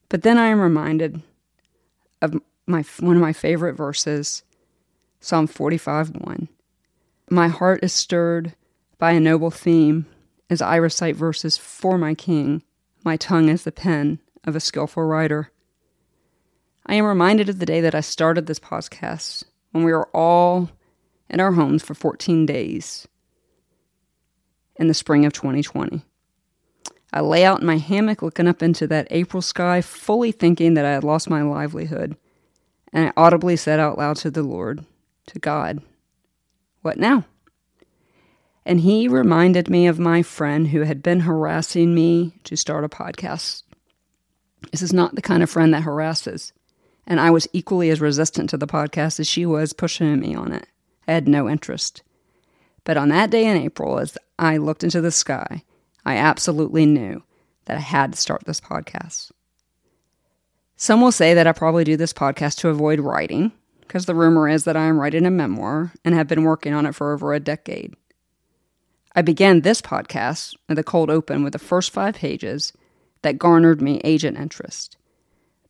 But 0.08 0.22
then 0.22 0.38
I 0.38 0.46
am 0.46 0.60
reminded 0.60 1.22
of 2.22 2.40
my 2.66 2.84
one 3.00 3.16
of 3.16 3.22
my 3.22 3.32
favorite 3.32 3.74
verses, 3.74 4.42
Psalm 5.20 5.46
45 5.46 6.16
1. 6.16 6.48
My 7.30 7.48
heart 7.48 7.80
is 7.82 7.92
stirred 7.92 8.54
by 8.98 9.12
a 9.12 9.20
noble 9.20 9.50
theme 9.50 10.06
as 10.50 10.62
I 10.62 10.76
recite 10.76 11.16
verses 11.16 11.56
for 11.56 11.98
my 11.98 12.14
king. 12.14 12.62
My 13.04 13.16
tongue 13.16 13.48
is 13.48 13.64
the 13.64 13.72
pen 13.72 14.18
of 14.44 14.56
a 14.56 14.60
skillful 14.60 15.02
writer. 15.02 15.50
I 16.86 16.94
am 16.94 17.04
reminded 17.04 17.50
of 17.50 17.58
the 17.58 17.66
day 17.66 17.82
that 17.82 17.94
I 17.94 18.00
started 18.00 18.46
this 18.46 18.58
podcast 18.58 19.44
when 19.72 19.84
we 19.84 19.92
were 19.92 20.08
all 20.16 20.70
in 21.28 21.38
our 21.38 21.52
homes 21.52 21.82
for 21.82 21.94
14 21.94 22.46
days 22.46 23.06
in 24.76 24.88
the 24.88 24.94
spring 24.94 25.26
of 25.26 25.34
2020. 25.34 26.02
I 27.18 27.20
lay 27.20 27.44
out 27.44 27.62
in 27.62 27.66
my 27.66 27.78
hammock 27.78 28.22
looking 28.22 28.46
up 28.46 28.62
into 28.62 28.86
that 28.86 29.08
April 29.10 29.42
sky, 29.42 29.80
fully 29.80 30.30
thinking 30.30 30.74
that 30.74 30.84
I 30.84 30.92
had 30.92 31.02
lost 31.02 31.28
my 31.28 31.42
livelihood, 31.42 32.16
and 32.92 33.06
I 33.06 33.12
audibly 33.16 33.56
said 33.56 33.80
out 33.80 33.98
loud 33.98 34.18
to 34.18 34.30
the 34.30 34.44
Lord, 34.44 34.84
to 35.26 35.40
God, 35.40 35.82
What 36.82 36.96
now? 36.96 37.24
And 38.64 38.82
he 38.82 39.08
reminded 39.08 39.68
me 39.68 39.88
of 39.88 39.98
my 39.98 40.22
friend 40.22 40.68
who 40.68 40.82
had 40.82 41.02
been 41.02 41.18
harassing 41.18 41.92
me 41.92 42.34
to 42.44 42.54
start 42.54 42.84
a 42.84 42.88
podcast. 42.88 43.64
This 44.70 44.82
is 44.82 44.92
not 44.92 45.16
the 45.16 45.20
kind 45.20 45.42
of 45.42 45.50
friend 45.50 45.74
that 45.74 45.82
harasses. 45.82 46.52
And 47.04 47.18
I 47.18 47.32
was 47.32 47.48
equally 47.52 47.90
as 47.90 48.00
resistant 48.00 48.48
to 48.50 48.56
the 48.56 48.68
podcast 48.68 49.18
as 49.18 49.26
she 49.26 49.44
was 49.44 49.72
pushing 49.72 50.20
me 50.20 50.36
on 50.36 50.52
it. 50.52 50.68
I 51.08 51.14
had 51.14 51.26
no 51.26 51.48
interest. 51.48 52.04
But 52.84 52.96
on 52.96 53.08
that 53.08 53.30
day 53.30 53.44
in 53.46 53.56
April, 53.56 53.98
as 53.98 54.16
I 54.38 54.58
looked 54.58 54.84
into 54.84 55.00
the 55.00 55.10
sky, 55.10 55.64
I 56.08 56.16
absolutely 56.16 56.86
knew 56.86 57.22
that 57.66 57.76
I 57.76 57.80
had 57.80 58.12
to 58.12 58.18
start 58.18 58.44
this 58.46 58.62
podcast. 58.62 59.30
Some 60.74 61.02
will 61.02 61.12
say 61.12 61.34
that 61.34 61.46
I 61.46 61.52
probably 61.52 61.84
do 61.84 61.98
this 61.98 62.14
podcast 62.14 62.56
to 62.60 62.70
avoid 62.70 62.98
writing, 62.98 63.52
because 63.82 64.06
the 64.06 64.14
rumor 64.14 64.48
is 64.48 64.64
that 64.64 64.74
I 64.74 64.84
am 64.84 64.98
writing 64.98 65.26
a 65.26 65.30
memoir 65.30 65.92
and 66.06 66.14
have 66.14 66.26
been 66.26 66.44
working 66.44 66.72
on 66.72 66.86
it 66.86 66.94
for 66.94 67.12
over 67.12 67.34
a 67.34 67.40
decade. 67.40 67.94
I 69.14 69.20
began 69.20 69.60
this 69.60 69.82
podcast 69.82 70.56
with 70.66 70.78
a 70.78 70.82
cold 70.82 71.10
open 71.10 71.44
with 71.44 71.52
the 71.52 71.58
first 71.58 71.90
five 71.90 72.14
pages 72.14 72.72
that 73.20 73.36
garnered 73.36 73.82
me 73.82 74.00
agent 74.02 74.38
interest. 74.38 74.96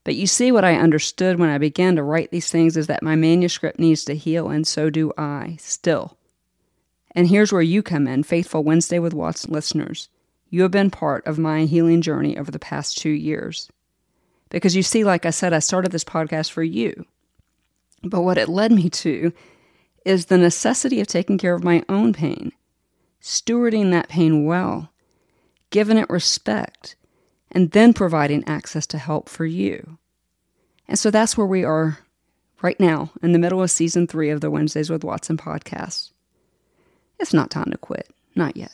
But 0.04 0.14
you 0.14 0.28
see, 0.28 0.52
what 0.52 0.64
I 0.64 0.76
understood 0.76 1.40
when 1.40 1.50
I 1.50 1.59
began 1.59 1.97
to 1.97 2.04
write 2.04 2.30
these 2.30 2.49
things 2.49 2.76
is 2.76 2.87
that 2.87 3.02
my 3.02 3.16
manuscript 3.16 3.80
needs 3.80 4.04
to 4.04 4.14
heal, 4.14 4.50
and 4.50 4.64
so 4.64 4.88
do 4.88 5.12
I, 5.18 5.57
still. 5.59 6.16
And 7.11 7.26
here's 7.26 7.52
where 7.52 7.61
you 7.61 7.83
come 7.83 8.07
in, 8.07 8.23
faithful 8.23 8.62
Wednesday 8.62 9.00
with 9.00 9.14
Watts 9.14 9.49
listeners. 9.49 10.09
You 10.50 10.62
have 10.62 10.71
been 10.71 10.90
part 10.90 11.26
of 11.26 11.38
my 11.38 11.64
healing 11.64 12.00
journey 12.00 12.38
over 12.38 12.50
the 12.50 12.59
past 12.59 12.99
two 12.99 13.11
years. 13.11 13.69
Because 14.50 14.75
you 14.75 14.83
see, 14.83 15.05
like 15.05 15.26
I 15.26 15.31
said, 15.31 15.52
I 15.52 15.59
started 15.59 15.93
this 15.93 16.05
podcast 16.05 16.50
for 16.50 16.62
you. 16.62 17.05
But 18.02 18.23
what 18.23 18.38
it 18.38 18.49
led 18.49 18.73
me 18.73 18.88
to 18.90 19.33
is 20.05 20.26
the 20.26 20.38
necessity 20.38 21.00
of 21.00 21.07
taking 21.07 21.37
care 21.37 21.55
of 21.55 21.64
my 21.64 21.83
own 21.88 22.12
pain 22.12 22.52
stewarding 23.21 23.90
that 23.90 24.09
pain 24.09 24.45
well, 24.45 24.90
giving 25.71 25.99
it 25.99 26.09
respect, 26.09 26.97
and 27.50 27.73
then 27.73 27.93
providing 27.93 28.47
access 28.47 28.87
to 28.87 28.99
help 28.99 29.28
for 29.28 29.45
you. 29.45 29.99
And 30.87 30.99
so 30.99 31.11
that's 31.11 31.37
where 31.37 31.47
we 31.47 31.64
are 31.64 31.99
right 32.62 32.78
now 32.78 33.11
in 33.23 33.33
the 33.33 33.38
middle 33.38 33.62
of 33.62 33.71
season 33.71 34.07
three 34.07 34.31
of 34.31 34.40
the 34.40 34.50
Wednesdays 34.50 34.90
with 34.90 35.05
Watson 35.05 35.37
podcast. 35.37 36.12
It's 37.19 37.35
not 37.35 37.50
time 37.50 37.71
to 37.71 37.78
quit, 37.78 38.09
not 38.35 38.57
yet, 38.57 38.73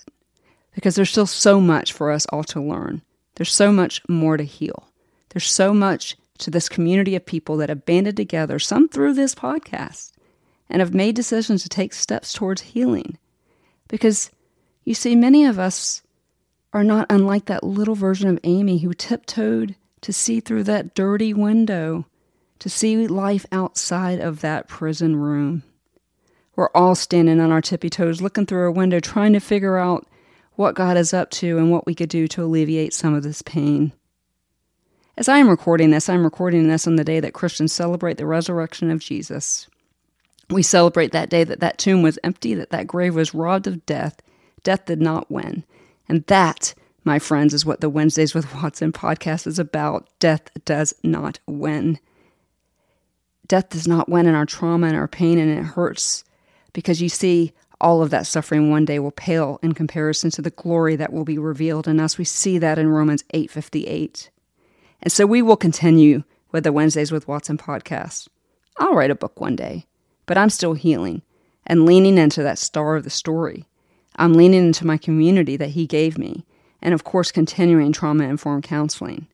because 0.75 0.95
there's 0.95 1.11
still 1.11 1.27
so 1.27 1.61
much 1.61 1.93
for 1.93 2.11
us 2.11 2.27
all 2.27 2.45
to 2.45 2.61
learn. 2.61 3.03
There's 3.37 3.53
so 3.53 3.73
much 3.73 4.03
more 4.09 4.37
to 4.37 4.45
heal. 4.45 4.89
There's 5.31 5.51
so 5.51 5.75
much 5.75 6.17
to 6.39 6.51
this 6.51 6.69
community 6.69 7.17
of 7.17 7.27
people 7.27 7.57
that 7.59 7.69
have 7.69 7.87
banded 7.87 8.17
together, 8.17 8.59
some 8.59 8.89
through 8.89 9.15
this 9.15 9.35
podcast, 9.35 10.13
and 10.69 10.81
have 10.81 10.95
made 10.95 11.15
decisions 11.15 11.63
to 11.63 11.69
take 11.69 11.93
steps 11.93 12.33
towards 12.33 12.63
healing. 12.63 13.19
Because 13.89 14.31
you 14.85 14.95
see, 14.95 15.15
many 15.15 15.45
of 15.45 15.59
us 15.59 16.03
are 16.73 16.85
not 16.85 17.07
unlike 17.09 17.47
that 17.47 17.65
little 17.65 17.95
version 17.95 18.29
of 18.29 18.41
Amy 18.45 18.79
who 18.79 18.93
tiptoed 18.93 19.77
to 20.01 20.13
see 20.13 20.41
through 20.41 20.65
that 20.65 20.95
dirty 20.95 21.33
window, 21.33 22.05
to 22.59 22.69
see 22.69 23.07
life 23.07 23.47
outside 23.53 24.21
of 24.21 24.41
that 24.41 24.69
prison 24.69 25.17
room. 25.17 25.63
We're 26.57 26.71
all 26.75 26.95
standing 26.95 27.41
on 27.41 27.51
our 27.51 27.61
tippy 27.61 27.91
toes, 27.91 28.21
looking 28.21 28.47
through 28.47 28.69
a 28.69 28.73
window, 28.73 29.01
trying 29.01 29.33
to 29.33 29.41
figure 29.41 29.77
out 29.77 30.07
what 30.57 30.75
God 30.75 30.97
is 30.97 31.13
up 31.13 31.31
to 31.33 31.59
and 31.59 31.71
what 31.71 31.87
we 31.87 31.95
could 31.95 32.09
do 32.09 32.29
to 32.29 32.45
alleviate 32.45 32.95
some 32.95 33.15
of 33.15 33.23
this 33.23 33.43
pain. 33.43 33.93
As 35.17 35.29
I 35.29 35.39
am 35.39 35.49
recording 35.49 35.91
this, 35.91 36.09
I'm 36.09 36.25
recording 36.25 36.69
this 36.69 36.87
on 36.87 36.97
the 36.97 37.05
day 37.05 37.21
that 37.21 37.35
Christians 37.35 37.73
celebrate 37.73 38.19
the 38.19 38.27
resurrection 38.27 38.91
of 38.91 39.01
Jesus. 39.01 39.69
We 40.51 40.63
celebrate 40.63 41.13
that 41.13 41.31
day 41.31 41.45
that 41.45 41.61
that 41.61 41.79
tomb 41.79 42.03
was 42.03 42.19
empty, 42.25 42.55
that 42.55 42.71
that 42.71 42.87
grave 42.87 43.15
was 43.15 43.35
robbed 43.35 43.67
of 43.67 43.87
death, 43.87 44.21
Death 44.65 44.87
did 44.87 45.01
not 45.01 45.31
win. 45.31 45.63
And 46.09 46.27
that, 46.27 46.75
my 47.05 47.21
friends, 47.21 47.55
is 47.55 47.65
what 47.65 47.81
the 47.81 47.91
Wednesdays 47.91 48.35
with 48.35 48.53
Watson 48.55 48.91
podcast 48.91 49.47
is 49.47 49.61
about. 49.61 50.09
Death 50.19 50.49
does 50.65 50.93
not 51.05 51.39
win. 51.47 52.01
Death 53.47 53.69
does 53.69 53.87
not 53.87 54.09
win 54.09 54.27
in 54.27 54.35
our 54.35 54.47
trauma 54.47 54.89
and 54.89 54.97
our 54.97 55.07
pain, 55.07 55.39
and 55.39 55.51
it 55.51 55.63
hurts 55.63 56.25
because 56.73 57.01
you 57.01 57.11
see, 57.11 57.53
all 57.81 58.03
of 58.03 58.11
that 58.11 58.27
suffering 58.27 58.71
one 58.71 58.85
day 58.85 58.99
will 58.99 59.11
pale 59.11 59.59
in 59.63 59.73
comparison 59.73 60.31
to 60.31 60.43
the 60.43 60.51
glory 60.51 60.97
that 60.97 61.13
will 61.13 61.25
be 61.25 61.39
revealed 61.39 61.89
in 61.89 62.01
us. 62.01 62.19
We 62.19 62.25
see 62.25 62.59
that 62.59 62.79
in 62.79 62.89
Romans 62.89 63.25
8:58. 63.33 64.31
And 65.03 65.13
so 65.13 65.27
we 65.27 65.43
will 65.43 65.57
continue 65.57 66.25
with 66.53 66.65
the 66.65 66.73
Wednesdays 66.73 67.13
with 67.13 67.29
Watson 67.29 67.59
podcast. 67.59 68.29
I'll 68.79 68.95
write 68.95 69.11
a 69.11 69.17
book 69.17 69.41
one 69.41 69.57
day, 69.57 69.87
but 70.27 70.39
I'm 70.39 70.51
still 70.51 70.75
healing 70.75 71.23
and 71.67 71.85
leaning 71.85 72.19
into 72.19 72.43
that 72.43 72.59
star 72.59 72.97
of 72.97 73.05
the 73.05 73.11
story. 73.11 73.67
I'm 74.17 74.35
leaning 74.35 74.67
into 74.67 74.87
my 74.87 74.97
community 74.97 75.57
that 75.57 75.71
He 75.71 75.87
gave 75.87 76.17
me, 76.17 76.45
and 76.81 76.95
of 76.95 77.05
course, 77.05 77.33
continuing 77.33 77.93
trauma 77.93 78.25
informed 78.25 78.65
counseling. 78.65 79.27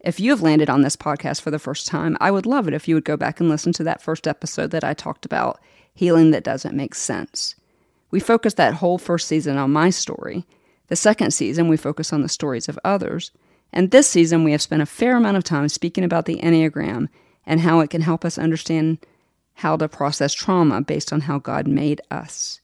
If 0.00 0.18
you 0.18 0.30
have 0.30 0.42
landed 0.42 0.68
on 0.68 0.82
this 0.82 0.96
podcast 0.96 1.40
for 1.40 1.50
the 1.50 1.58
first 1.58 1.86
time, 1.86 2.16
I 2.20 2.30
would 2.30 2.46
love 2.46 2.66
it 2.66 2.74
if 2.74 2.88
you 2.88 2.94
would 2.94 3.04
go 3.04 3.16
back 3.16 3.38
and 3.38 3.48
listen 3.48 3.72
to 3.74 3.84
that 3.84 4.02
first 4.02 4.26
episode 4.26 4.70
that 4.72 4.84
I 4.84 4.94
talked 4.94 5.24
about 5.24 5.60
healing 5.94 6.32
that 6.32 6.44
doesn't 6.44 6.76
make 6.76 6.94
sense. 6.94 7.54
We 8.12 8.20
focused 8.20 8.58
that 8.58 8.74
whole 8.74 8.98
first 8.98 9.26
season 9.26 9.56
on 9.56 9.72
my 9.72 9.90
story. 9.90 10.46
The 10.86 10.96
second 10.96 11.32
season, 11.32 11.66
we 11.66 11.76
focus 11.76 12.12
on 12.12 12.22
the 12.22 12.28
stories 12.28 12.68
of 12.68 12.78
others. 12.84 13.32
And 13.72 13.90
this 13.90 14.08
season, 14.08 14.44
we 14.44 14.52
have 14.52 14.62
spent 14.62 14.82
a 14.82 14.86
fair 14.86 15.16
amount 15.16 15.38
of 15.38 15.44
time 15.44 15.68
speaking 15.68 16.04
about 16.04 16.26
the 16.26 16.36
Enneagram 16.36 17.08
and 17.46 17.60
how 17.60 17.80
it 17.80 17.90
can 17.90 18.02
help 18.02 18.24
us 18.24 18.38
understand 18.38 18.98
how 19.54 19.76
to 19.76 19.88
process 19.88 20.32
trauma 20.32 20.82
based 20.82 21.12
on 21.12 21.22
how 21.22 21.38
God 21.38 21.66
made 21.66 22.00
us. 22.10 22.60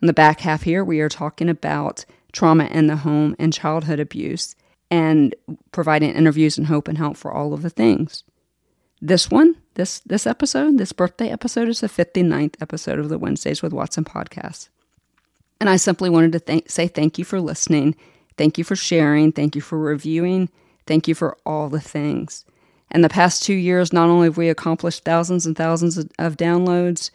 In 0.00 0.06
the 0.06 0.12
back 0.12 0.40
half 0.40 0.62
here, 0.62 0.84
we 0.84 1.00
are 1.00 1.08
talking 1.08 1.48
about 1.48 2.04
trauma 2.32 2.64
in 2.66 2.86
the 2.86 2.96
home 2.96 3.34
and 3.38 3.52
childhood 3.52 4.00
abuse 4.00 4.54
and 4.90 5.34
providing 5.72 6.14
interviews 6.14 6.56
and 6.56 6.68
hope 6.68 6.88
and 6.88 6.98
help 6.98 7.16
for 7.16 7.32
all 7.32 7.52
of 7.52 7.62
the 7.62 7.70
things. 7.70 8.22
This 9.00 9.30
one, 9.30 9.56
this 9.74 10.00
this 10.00 10.26
episode, 10.26 10.78
this 10.78 10.92
birthday 10.92 11.30
episode 11.30 11.68
is 11.68 11.80
the 11.80 11.88
59th 11.88 12.54
episode 12.60 12.98
of 12.98 13.08
the 13.08 13.18
Wednesdays 13.18 13.60
with 13.60 13.72
Watson 13.72 14.04
podcast. 14.04 14.68
And 15.60 15.68
I 15.70 15.76
simply 15.76 16.10
wanted 16.10 16.32
to 16.32 16.40
th- 16.40 16.70
say 16.70 16.88
thank 16.88 17.18
you 17.18 17.24
for 17.24 17.40
listening. 17.40 17.94
Thank 18.36 18.58
you 18.58 18.64
for 18.64 18.76
sharing. 18.76 19.32
Thank 19.32 19.54
you 19.54 19.60
for 19.60 19.78
reviewing. 19.78 20.48
Thank 20.86 21.08
you 21.08 21.14
for 21.14 21.36
all 21.46 21.68
the 21.68 21.80
things. 21.80 22.44
In 22.90 23.00
the 23.00 23.08
past 23.08 23.42
two 23.42 23.54
years, 23.54 23.92
not 23.92 24.08
only 24.08 24.26
have 24.26 24.36
we 24.36 24.48
accomplished 24.48 25.04
thousands 25.04 25.46
and 25.46 25.56
thousands 25.56 25.98
of, 25.98 26.10
of 26.18 26.36
downloads, 26.36 27.10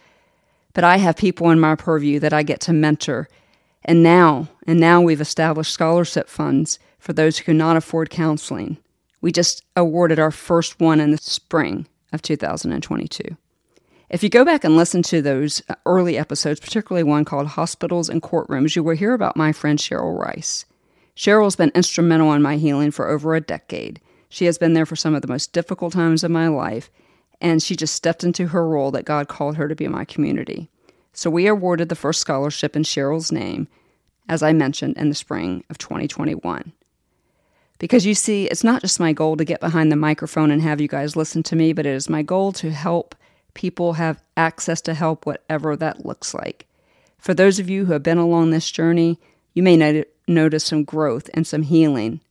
but 0.73 0.83
I 0.83 0.97
have 0.97 1.15
people 1.15 1.49
in 1.51 1.59
my 1.59 1.75
purview 1.75 2.19
that 2.19 2.33
I 2.33 2.43
get 2.43 2.59
to 2.61 2.73
mentor. 2.73 3.27
And 3.85 4.03
now, 4.03 4.49
and 4.67 4.79
now 4.79 5.01
we've 5.01 5.21
established 5.21 5.71
scholarship 5.71 6.27
funds 6.27 6.79
for 6.99 7.13
those 7.13 7.37
who 7.37 7.45
cannot 7.45 7.77
afford 7.77 8.09
counseling. 8.09 8.77
We 9.21 9.31
just 9.31 9.63
awarded 9.75 10.19
our 10.19 10.31
first 10.31 10.79
one 10.79 10.99
in 10.99 11.11
the 11.11 11.17
spring 11.17 11.87
of 12.11 12.21
2022. 12.21 13.37
If 14.09 14.23
you 14.23 14.29
go 14.29 14.43
back 14.43 14.63
and 14.63 14.75
listen 14.75 15.03
to 15.03 15.21
those 15.21 15.61
uh, 15.69 15.75
early 15.85 16.17
episodes, 16.17 16.59
particularly 16.59 17.03
one 17.03 17.25
called 17.25 17.45
Hospitals 17.45 18.09
and 18.09 18.23
Courtrooms, 18.23 18.75
you 18.75 18.83
will 18.83 18.95
hear 18.95 19.13
about 19.13 19.37
my 19.37 19.51
friend 19.51 19.77
Cheryl 19.77 20.17
Rice. 20.17 20.65
Cheryl's 21.15 21.55
been 21.55 21.71
instrumental 21.75 22.33
in 22.33 22.41
my 22.41 22.57
healing 22.57 22.89
for 22.89 23.07
over 23.07 23.35
a 23.35 23.41
decade. 23.41 24.01
She 24.27 24.45
has 24.45 24.57
been 24.57 24.73
there 24.73 24.87
for 24.87 24.95
some 24.95 25.13
of 25.13 25.21
the 25.21 25.27
most 25.27 25.53
difficult 25.53 25.93
times 25.93 26.23
of 26.23 26.31
my 26.31 26.47
life, 26.47 26.89
and 27.39 27.61
she 27.61 27.75
just 27.75 27.93
stepped 27.93 28.23
into 28.23 28.47
her 28.47 28.67
role 28.67 28.89
that 28.91 29.05
God 29.05 29.27
called 29.27 29.57
her 29.57 29.67
to 29.67 29.75
be 29.75 29.85
in 29.85 29.91
my 29.91 30.05
community. 30.05 30.69
So 31.13 31.29
we 31.29 31.45
awarded 31.45 31.89
the 31.89 31.95
first 31.95 32.19
scholarship 32.19 32.75
in 32.75 32.83
Cheryl's 32.83 33.31
name, 33.31 33.67
as 34.27 34.41
I 34.41 34.53
mentioned, 34.53 34.97
in 34.97 35.09
the 35.09 35.15
spring 35.15 35.63
of 35.69 35.77
2021. 35.77 36.71
Because 37.77 38.07
you 38.07 38.15
see, 38.15 38.45
it's 38.45 38.63
not 38.63 38.81
just 38.81 38.99
my 38.99 39.13
goal 39.13 39.37
to 39.37 39.45
get 39.45 39.59
behind 39.59 39.91
the 39.91 39.95
microphone 39.95 40.49
and 40.49 40.63
have 40.63 40.81
you 40.81 40.87
guys 40.87 41.15
listen 41.15 41.43
to 41.43 41.55
me, 41.55 41.73
but 41.73 41.85
it 41.85 41.93
is 41.93 42.09
my 42.09 42.23
goal 42.23 42.51
to 42.53 42.71
help 42.71 43.13
people 43.53 43.93
have 43.93 44.21
access 44.37 44.81
to 44.81 44.93
help, 44.93 45.25
whatever 45.25 45.75
that 45.75 46.05
looks 46.05 46.33
like. 46.33 46.65
For 47.17 47.33
those 47.33 47.59
of 47.59 47.69
you 47.69 47.85
who 47.85 47.93
have 47.93 48.03
been 48.03 48.17
along 48.17 48.51
this 48.51 48.71
journey, 48.71 49.19
you 49.53 49.63
may 49.63 49.75
not- 49.75 50.05
notice 50.27 50.63
some 50.63 50.83
growth 50.83 51.29
and 51.33 51.45
some 51.45 51.63
healing, 51.63 52.21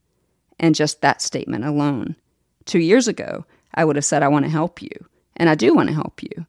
and 0.59 0.75
just 0.75 1.03
that 1.03 1.21
statement 1.21 1.65
alone. 1.65 2.17
Two 2.65 2.79
years 2.79 3.09
ago, 3.09 3.45
I 3.75 3.85
would 3.85 3.97
have 3.97 4.05
said, 4.05 4.23
I 4.23 4.29
want 4.29 4.45
to 4.45 4.51
help 4.51 4.81
you, 4.81 4.91
and 5.37 5.49
I 5.51 5.55
do 5.55 5.75
want 5.75 5.89
to 5.89 5.95
help 5.95 6.23
you. 6.23 6.47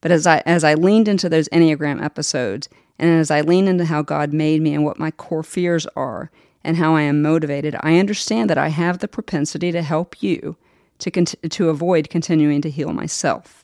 But 0.00 0.12
as 0.12 0.26
I, 0.26 0.42
as 0.44 0.62
I 0.62 0.74
leaned 0.74 1.08
into 1.08 1.28
those 1.28 1.48
Enneagram 1.48 2.02
episodes, 2.02 2.68
and 2.98 3.10
as 3.10 3.30
I 3.30 3.40
lean 3.40 3.66
into 3.66 3.86
how 3.86 4.02
God 4.02 4.32
made 4.32 4.60
me 4.60 4.74
and 4.74 4.84
what 4.84 4.98
my 4.98 5.10
core 5.10 5.42
fears 5.42 5.86
are, 5.96 6.30
and 6.62 6.76
how 6.76 6.94
I 6.94 7.02
am 7.02 7.22
motivated, 7.22 7.76
I 7.80 7.98
understand 7.98 8.48
that 8.50 8.58
I 8.58 8.68
have 8.68 8.98
the 8.98 9.08
propensity 9.08 9.72
to 9.72 9.82
help 9.82 10.22
you 10.22 10.56
to, 10.98 11.10
to 11.10 11.68
avoid 11.68 12.08
continuing 12.08 12.62
to 12.62 12.70
heal 12.70 12.92
myself. 12.92 13.63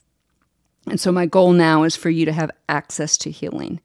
And 0.87 0.99
so 0.99 1.11
my 1.11 1.25
goal 1.25 1.53
now 1.53 1.83
is 1.83 1.95
for 1.95 2.09
you 2.09 2.25
to 2.25 2.31
have 2.31 2.51
access 2.67 3.17
to 3.17 3.31
healing. 3.31 3.79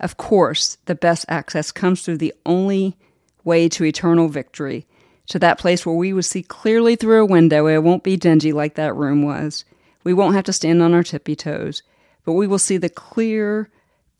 Of 0.00 0.16
course, 0.16 0.78
the 0.86 0.94
best 0.94 1.24
access 1.28 1.72
comes 1.72 2.02
through 2.02 2.18
the 2.18 2.34
only 2.46 2.96
way 3.44 3.68
to 3.70 3.84
eternal 3.84 4.28
victory, 4.28 4.86
to 5.28 5.38
that 5.38 5.58
place 5.58 5.84
where 5.84 5.94
we 5.94 6.12
will 6.12 6.22
see 6.22 6.42
clearly 6.42 6.96
through 6.96 7.20
a 7.20 7.26
window. 7.26 7.66
It 7.66 7.82
won't 7.82 8.04
be 8.04 8.16
dingy 8.16 8.52
like 8.52 8.76
that 8.76 8.94
room 8.94 9.22
was. 9.22 9.64
We 10.04 10.14
won't 10.14 10.34
have 10.34 10.44
to 10.44 10.52
stand 10.52 10.82
on 10.82 10.94
our 10.94 11.02
tippy 11.02 11.36
toes, 11.36 11.82
but 12.24 12.32
we 12.32 12.46
will 12.46 12.58
see 12.58 12.76
the 12.76 12.88
clear 12.88 13.70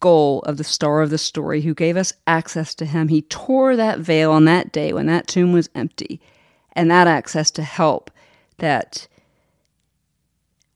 goal 0.01 0.41
of 0.43 0.59
the 0.59 0.65
star 0.65 1.01
of 1.01 1.11
the 1.11 1.19
story 1.19 1.63
who 1.63 1.75
gave 1.75 1.97
us 1.97 2.13
access 2.27 2.75
to 2.75 2.85
him. 2.85 3.09
He 3.09 3.23
tore 3.23 3.75
that 3.77 3.99
veil 3.99 4.31
on 4.31 4.45
that 4.45 4.71
day 4.71 4.93
when 4.93 5.07
that 5.07 5.27
tomb 5.27 5.53
was 5.53 5.71
empty, 5.75 6.21
and 6.73 6.91
that 6.91 7.07
access 7.07 7.51
to 7.53 7.63
help 7.63 8.11
that 8.59 9.09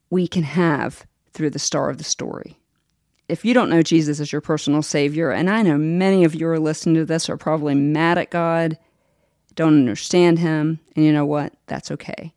we 0.09 0.27
can 0.27 0.43
have 0.43 1.05
through 1.33 1.51
the 1.51 1.59
star 1.59 1.89
of 1.89 1.97
the 1.97 2.03
story. 2.03 2.59
If 3.27 3.45
you 3.45 3.53
don't 3.53 3.69
know 3.69 3.81
Jesus 3.81 4.19
as 4.19 4.31
your 4.31 4.41
personal 4.41 4.81
Savior, 4.81 5.31
and 5.31 5.49
I 5.49 5.61
know 5.61 5.77
many 5.77 6.23
of 6.23 6.35
you 6.35 6.47
are 6.47 6.59
listening 6.59 6.95
to 6.95 7.05
this 7.05 7.29
are 7.29 7.37
probably 7.37 7.73
mad 7.73 8.17
at 8.17 8.29
God, 8.29 8.77
don't 9.55 9.79
understand 9.79 10.39
Him, 10.39 10.79
and 10.95 11.05
you 11.05 11.13
know 11.13 11.25
what? 11.25 11.53
That's 11.67 11.91
okay. 11.91 12.33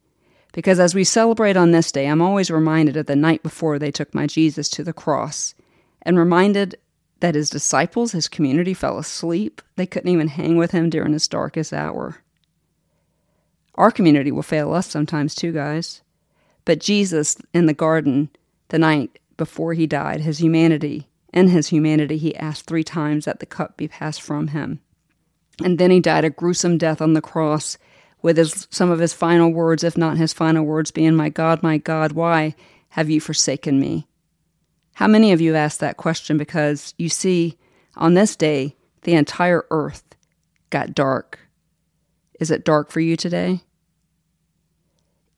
Because 0.53 0.81
as 0.81 0.95
we 0.95 1.05
celebrate 1.05 1.57
on 1.57 1.73
this 1.73 1.93
day, 1.93 2.07
I'm 2.07 2.23
always 2.23 2.51
reminded 2.51 2.97
of 2.97 3.07
the 3.07 3.17
night 3.17 3.43
before 3.43 3.79
they 3.79 3.91
took 3.91 4.15
my 4.15 4.27
Jesus 4.27 4.69
to 4.71 4.85
the 4.85 4.93
cross 4.93 5.55
and 6.03 6.19
reminded 6.19 6.79
that 7.21 7.35
his 7.35 7.51
disciples, 7.51 8.13
his 8.13 8.29
community, 8.29 8.73
fell 8.73 8.99
asleep. 8.99 9.61
They 9.77 9.87
couldn't 9.87 10.11
even 10.11 10.29
hang 10.29 10.57
with 10.57 10.71
him 10.71 10.89
during 10.89 11.13
his 11.13 11.29
darkest 11.29 11.73
hour. 11.73 12.23
Our 13.75 13.91
community 13.91 14.33
will 14.33 14.43
fail 14.43 14.73
us 14.73 14.87
sometimes 14.87 15.35
too, 15.35 15.53
guys. 15.53 16.01
But 16.65 16.81
Jesus 16.81 17.37
in 17.53 17.67
the 17.67 17.75
garden, 17.75 18.31
the 18.69 18.79
night 18.79 19.19
before 19.37 19.75
he 19.75 19.87
died, 19.87 20.21
his 20.21 20.41
humanity, 20.41 21.09
in 21.33 21.49
his 21.49 21.69
humanity, 21.69 22.17
he 22.17 22.35
asked 22.37 22.67
three 22.67 22.85
times 22.85 23.27
that 23.27 23.41
the 23.41 23.47
cup 23.47 23.77
be 23.77 23.89
passed 23.89 24.23
from 24.23 24.49
him. 24.49 24.81
And 25.63 25.79
then 25.79 25.91
he 25.91 26.01
died 26.01 26.25
a 26.25 26.31
gruesome 26.31 26.79
death 26.79 27.01
on 27.01 27.13
the 27.13 27.21
cross, 27.21 27.79
with 28.23 28.39
his, 28.39 28.67
some 28.71 28.91
of 28.91 28.99
his 28.99 29.13
final 29.13 29.51
words, 29.51 29.85
if 29.85 29.97
not 29.97 30.17
his 30.17 30.33
final 30.33 30.65
words, 30.65 30.91
being, 30.91 31.15
My 31.15 31.29
God, 31.29 31.63
my 31.63 31.79
God, 31.79 32.13
why 32.13 32.55
have 32.91 33.11
you 33.11 33.21
forsaken 33.21 33.79
me? 33.79 34.09
How 34.95 35.07
many 35.07 35.33
of 35.33 35.41
you 35.41 35.55
asked 35.55 35.81
that 35.81 35.99
question 35.99 36.39
because 36.39 36.95
you 36.97 37.11
see, 37.11 37.59
on 37.97 38.15
this 38.15 38.35
day, 38.35 38.75
the 39.03 39.13
entire 39.13 39.67
earth 39.71 40.03
got 40.71 40.95
dark? 40.95 41.39
Is 42.41 42.51
it 42.51 42.65
dark 42.65 42.91
for 42.91 43.01
you 43.01 43.17
today? 43.17 43.61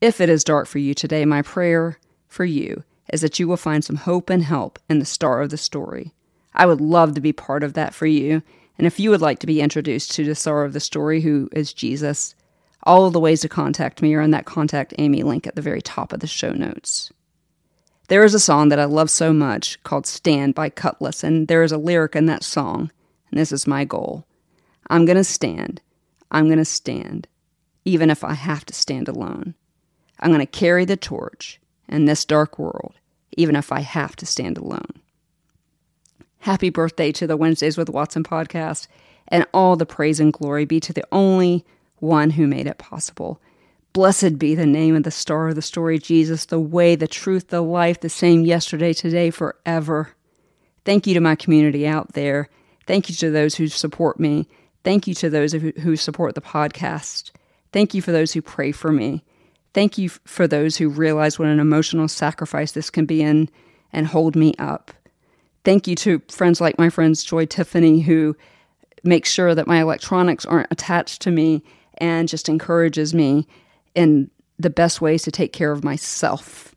If 0.01 0.21
it 0.21 0.29
is 0.29 0.45
dark 0.45 0.69
for 0.69 0.79
you 0.79 0.95
today, 0.95 1.25
my 1.25 1.43
prayer 1.43 1.99
for 2.29 2.45
you 2.45 2.85
is 3.13 3.21
that 3.21 3.39
you 3.39 3.49
will 3.49 3.57
find 3.57 3.85
some 3.85 3.97
hope 3.97 4.31
and 4.31 4.43
help 4.43 4.79
in 4.89 4.99
the 4.99 5.05
star 5.05 5.41
of 5.41 5.51
the 5.51 5.57
story. 5.57 6.13
I 6.55 6.67
would 6.67 6.81
love 6.81 7.15
to 7.15 7.21
be 7.21 7.33
part 7.33 7.63
of 7.63 7.75
that 7.75 7.95
for 7.95 8.07
you. 8.07 8.43
And 8.77 8.87
if 8.87 9.01
you 9.01 9.11
would 9.11 9.21
like 9.21 9.39
to 9.41 9.47
be 9.47 9.61
introduced 9.61 10.13
to 10.13 10.25
the 10.25 10.35
star 10.35 10.65
of 10.65 10.73
the 10.73 10.81
story, 10.81 11.21
who 11.21 11.49
is 11.53 11.73
Jesus, 11.73 12.35
all 12.85 13.07
of 13.07 13.13
the 13.13 13.21
ways 13.21 13.41
to 13.41 13.49
contact 13.49 14.03
me 14.03 14.15
are 14.15 14.21
in 14.21 14.31
that 14.31 14.45
Contact 14.45 14.95
Amy 14.99 15.23
link 15.23 15.47
at 15.47 15.57
the 15.57 15.63
very 15.63 15.83
top 15.83 16.13
of 16.13 16.21
the 16.21 16.27
show 16.27 16.53
notes. 16.53 17.13
There 18.09 18.25
is 18.25 18.35
a 18.35 18.41
song 18.41 18.69
that 18.71 18.79
I 18.79 18.85
love 18.85 19.11
so 19.11 19.33
much 19.33 19.83
called 19.83 20.07
Stand 20.07 20.55
by 20.55 20.71
Cutlass, 20.71 21.23
and 21.23 21.49
there 21.49 21.63
is 21.63 21.73
a 21.73 21.79
lyric 21.79 22.17
in 22.17 22.27
that 22.27 22.43
song, 22.43 22.91
and 23.31 23.39
this 23.39 23.53
is 23.53 23.67
my 23.67 23.85
goal. 23.85 24.25
I'm 24.89 25.05
going 25.05 25.17
to 25.17 25.25
stand. 25.25 25.83
I'm 26.31 26.47
going 26.47 26.59
to 26.59 26.65
stand, 26.65 27.29
even 27.85 28.11
if 28.11 28.25
I 28.25 28.33
have 28.35 28.65
to 28.67 28.75
stand 28.75 29.09
alone. 29.09 29.55
I'm 30.21 30.31
going 30.31 30.41
to 30.41 30.47
carry 30.47 30.85
the 30.85 30.97
torch 30.97 31.61
in 31.89 32.05
this 32.05 32.25
dark 32.25 32.59
world, 32.59 32.95
even 33.37 33.57
if 33.57 33.73
I 33.73 33.81
have 33.81 34.17
to 34.17 34.27
stand 34.27 34.59
alone. 34.59 35.01
Happy 36.41 36.71
birthday 36.71 37.13
to 37.13 37.27
the 37.27 37.37
Wednesdays 37.37 37.77
with 37.77 37.91
Watson 37.91 38.23
podcast, 38.23 38.87
and 39.29 39.47
all 39.53 39.77
the 39.77 39.87
praise 39.87 40.21
and 40.21 40.33
glory 40.33 40.65
be 40.65 40.81
to 40.81 40.93
the 40.93 41.05
only 41.13 41.65
one 41.99 42.31
who 42.31 42.47
made 42.47 42.67
it 42.67 42.79
possible. 42.79 43.41
Blessed 43.93 44.39
be 44.39 44.55
the 44.55 44.67
name 44.67 44.95
of 44.95 45.03
the 45.03 45.11
star 45.11 45.49
of 45.49 45.55
the 45.55 45.63
story, 45.63 45.99
Jesus, 45.99 46.47
the 46.47 46.61
way, 46.61 46.95
the 46.95 47.09
truth, 47.09 47.49
the 47.49 47.61
life, 47.61 48.01
the 48.01 48.09
same 48.09 48.45
yesterday, 48.45 48.93
today, 48.93 49.31
forever. 49.31 50.11
Thank 50.85 51.07
you 51.07 51.15
to 51.15 51.21
my 51.21 51.35
community 51.35 51.87
out 51.87 52.13
there. 52.13 52.49
Thank 52.87 53.09
you 53.09 53.15
to 53.17 53.31
those 53.31 53.57
who 53.57 53.67
support 53.69 54.21
me. 54.21 54.47
Thank 54.85 55.07
you 55.07 55.15
to 55.15 55.29
those 55.29 55.53
who 55.53 55.97
support 55.97 56.35
the 56.35 56.41
podcast. 56.41 57.33
Thank 57.73 57.93
you 57.93 58.01
for 58.01 58.13
those 58.13 58.33
who 58.33 58.41
pray 58.41 58.73
for 58.73 58.93
me. 58.93 59.25
Thank 59.79 59.97
you 59.97 60.09
for 60.09 60.49
those 60.49 60.77
who 60.77 60.89
realize 60.89 61.39
what 61.39 61.47
an 61.47 61.61
emotional 61.61 62.09
sacrifice 62.09 62.73
this 62.73 62.91
can 62.91 63.07
be 63.07 63.23
in 63.23 63.49
and 63.93 64.09
hold 64.09 64.35
me 64.35 64.53
up. 64.59 64.91
Thank 65.63 65.87
you 65.87 65.95
to 65.95 66.21
friends 66.29 66.61
like 66.61 66.77
my 66.81 66.91
friends 66.91 67.23
Joy 67.23 67.47
Tiffany, 67.47 68.01
who 68.01 68.37
make 69.05 69.25
sure 69.25 69.55
that 69.55 69.69
my 69.69 69.81
electronics 69.81 70.45
aren't 70.45 70.73
attached 70.73 71.23
to 71.23 71.31
me 71.31 71.63
and 71.99 72.29
just 72.29 72.49
encourages 72.49 73.15
me 73.15 73.47
in 73.95 74.33
the 74.59 74.69
best 74.69 75.01
ways 75.01 75.23
to 75.23 75.31
take 75.31 75.53
care 75.53 75.71
of 75.71 75.85
myself. 75.85 76.75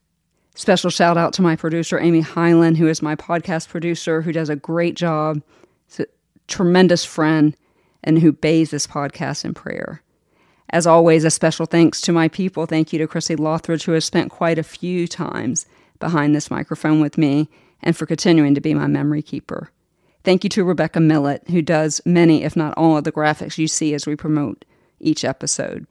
Special 0.53 0.91
shout 0.91 1.17
out 1.17 1.33
to 1.33 1.41
my 1.41 1.55
producer, 1.55 1.99
Amy 1.99 2.21
Hyland, 2.21 2.77
who 2.77 2.87
is 2.87 3.01
my 3.01 3.15
podcast 3.15 3.69
producer, 3.69 4.21
who 4.21 4.31
does 4.31 4.49
a 4.49 4.55
great 4.55 4.93
job. 4.93 5.41
A 5.97 6.05
tremendous 6.47 7.03
friend 7.03 7.57
and 8.03 8.19
who 8.19 8.31
bathes 8.31 8.69
this 8.69 8.85
podcast 8.85 9.43
in 9.43 9.55
prayer. 9.55 10.03
As 10.71 10.87
always, 10.87 11.25
a 11.25 11.31
special 11.31 11.65
thanks 11.65 11.99
to 12.01 12.13
my 12.13 12.29
people. 12.29 12.65
Thank 12.65 12.93
you 12.93 12.99
to 12.99 13.07
Chrissy 13.07 13.35
Lothridge, 13.35 13.83
who 13.83 13.91
has 13.91 14.05
spent 14.05 14.31
quite 14.31 14.57
a 14.57 14.63
few 14.63 15.07
times 15.07 15.65
behind 15.99 16.33
this 16.33 16.49
microphone 16.49 17.01
with 17.01 17.17
me 17.17 17.49
and 17.81 17.95
for 17.95 18.05
continuing 18.05 18.55
to 18.55 18.61
be 18.61 18.73
my 18.73 18.87
memory 18.87 19.21
keeper. 19.21 19.69
Thank 20.23 20.43
you 20.43 20.49
to 20.51 20.63
Rebecca 20.63 20.99
Millett, 20.99 21.49
who 21.49 21.61
does 21.61 21.99
many, 22.05 22.43
if 22.43 22.55
not 22.55 22.73
all, 22.77 22.97
of 22.97 23.03
the 23.03 23.11
graphics 23.11 23.57
you 23.57 23.67
see 23.67 23.93
as 23.93 24.05
we 24.05 24.15
promote 24.15 24.63
each 24.99 25.25
episode. 25.25 25.87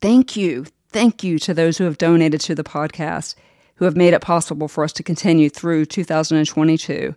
Thank 0.00 0.36
you. 0.36 0.66
Thank 0.90 1.22
you 1.22 1.38
to 1.38 1.54
those 1.54 1.78
who 1.78 1.84
have 1.84 1.96
donated 1.96 2.40
to 2.42 2.54
the 2.54 2.64
podcast, 2.64 3.34
who 3.76 3.84
have 3.84 3.96
made 3.96 4.14
it 4.14 4.20
possible 4.20 4.68
for 4.68 4.84
us 4.84 4.92
to 4.94 5.02
continue 5.02 5.48
through 5.48 5.86
2022 5.86 7.14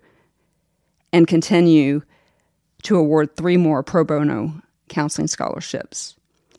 and 1.11 1.27
continue 1.27 2.03
to 2.83 2.95
award 2.95 3.35
three 3.35 3.57
more 3.57 3.83
pro 3.83 4.03
bono 4.03 4.61
counseling 4.87 5.27
scholarships. 5.27 6.14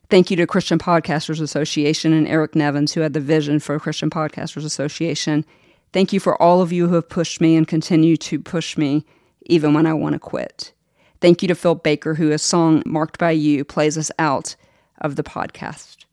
Thank 0.09 0.31
you 0.31 0.37
to 0.37 0.47
Christian 0.47 0.79
Podcasters 0.79 1.41
Association 1.41 2.13
and 2.13 2.29
Eric 2.29 2.55
Nevins, 2.55 2.93
who 2.93 3.01
had 3.01 3.13
the 3.13 3.21
vision 3.21 3.59
for 3.59 3.79
Christian 3.81 4.09
Podcasters 4.09 4.65
Association. 4.65 5.45
Thank 5.93 6.13
you 6.13 6.21
for 6.21 6.41
all 6.41 6.63
of 6.63 6.73
you 6.73 6.87
who 6.87 6.95
have 6.95 7.09
pushed 7.09 7.41
me 7.41 7.57
and 7.57 7.67
continue 7.67 8.17
to 8.19 8.39
push 8.39 8.77
me 8.77 9.05
even 9.47 9.75
when 9.75 9.85
I 9.85 9.95
want 9.95 10.13
to 10.13 10.21
quit. 10.21 10.73
Thank 11.21 11.43
you 11.43 11.49
to 11.49 11.57
Phil 11.57 11.75
Baker, 11.75 12.15
who 12.15 12.31
a 12.31 12.39
song 12.39 12.85
marked 12.87 13.19
by 13.19 13.33
you 13.33 13.65
plays 13.65 13.99
us 13.99 14.13
out 14.19 14.55
of 15.01 15.17
the 15.17 15.25
podcast. 15.25 16.05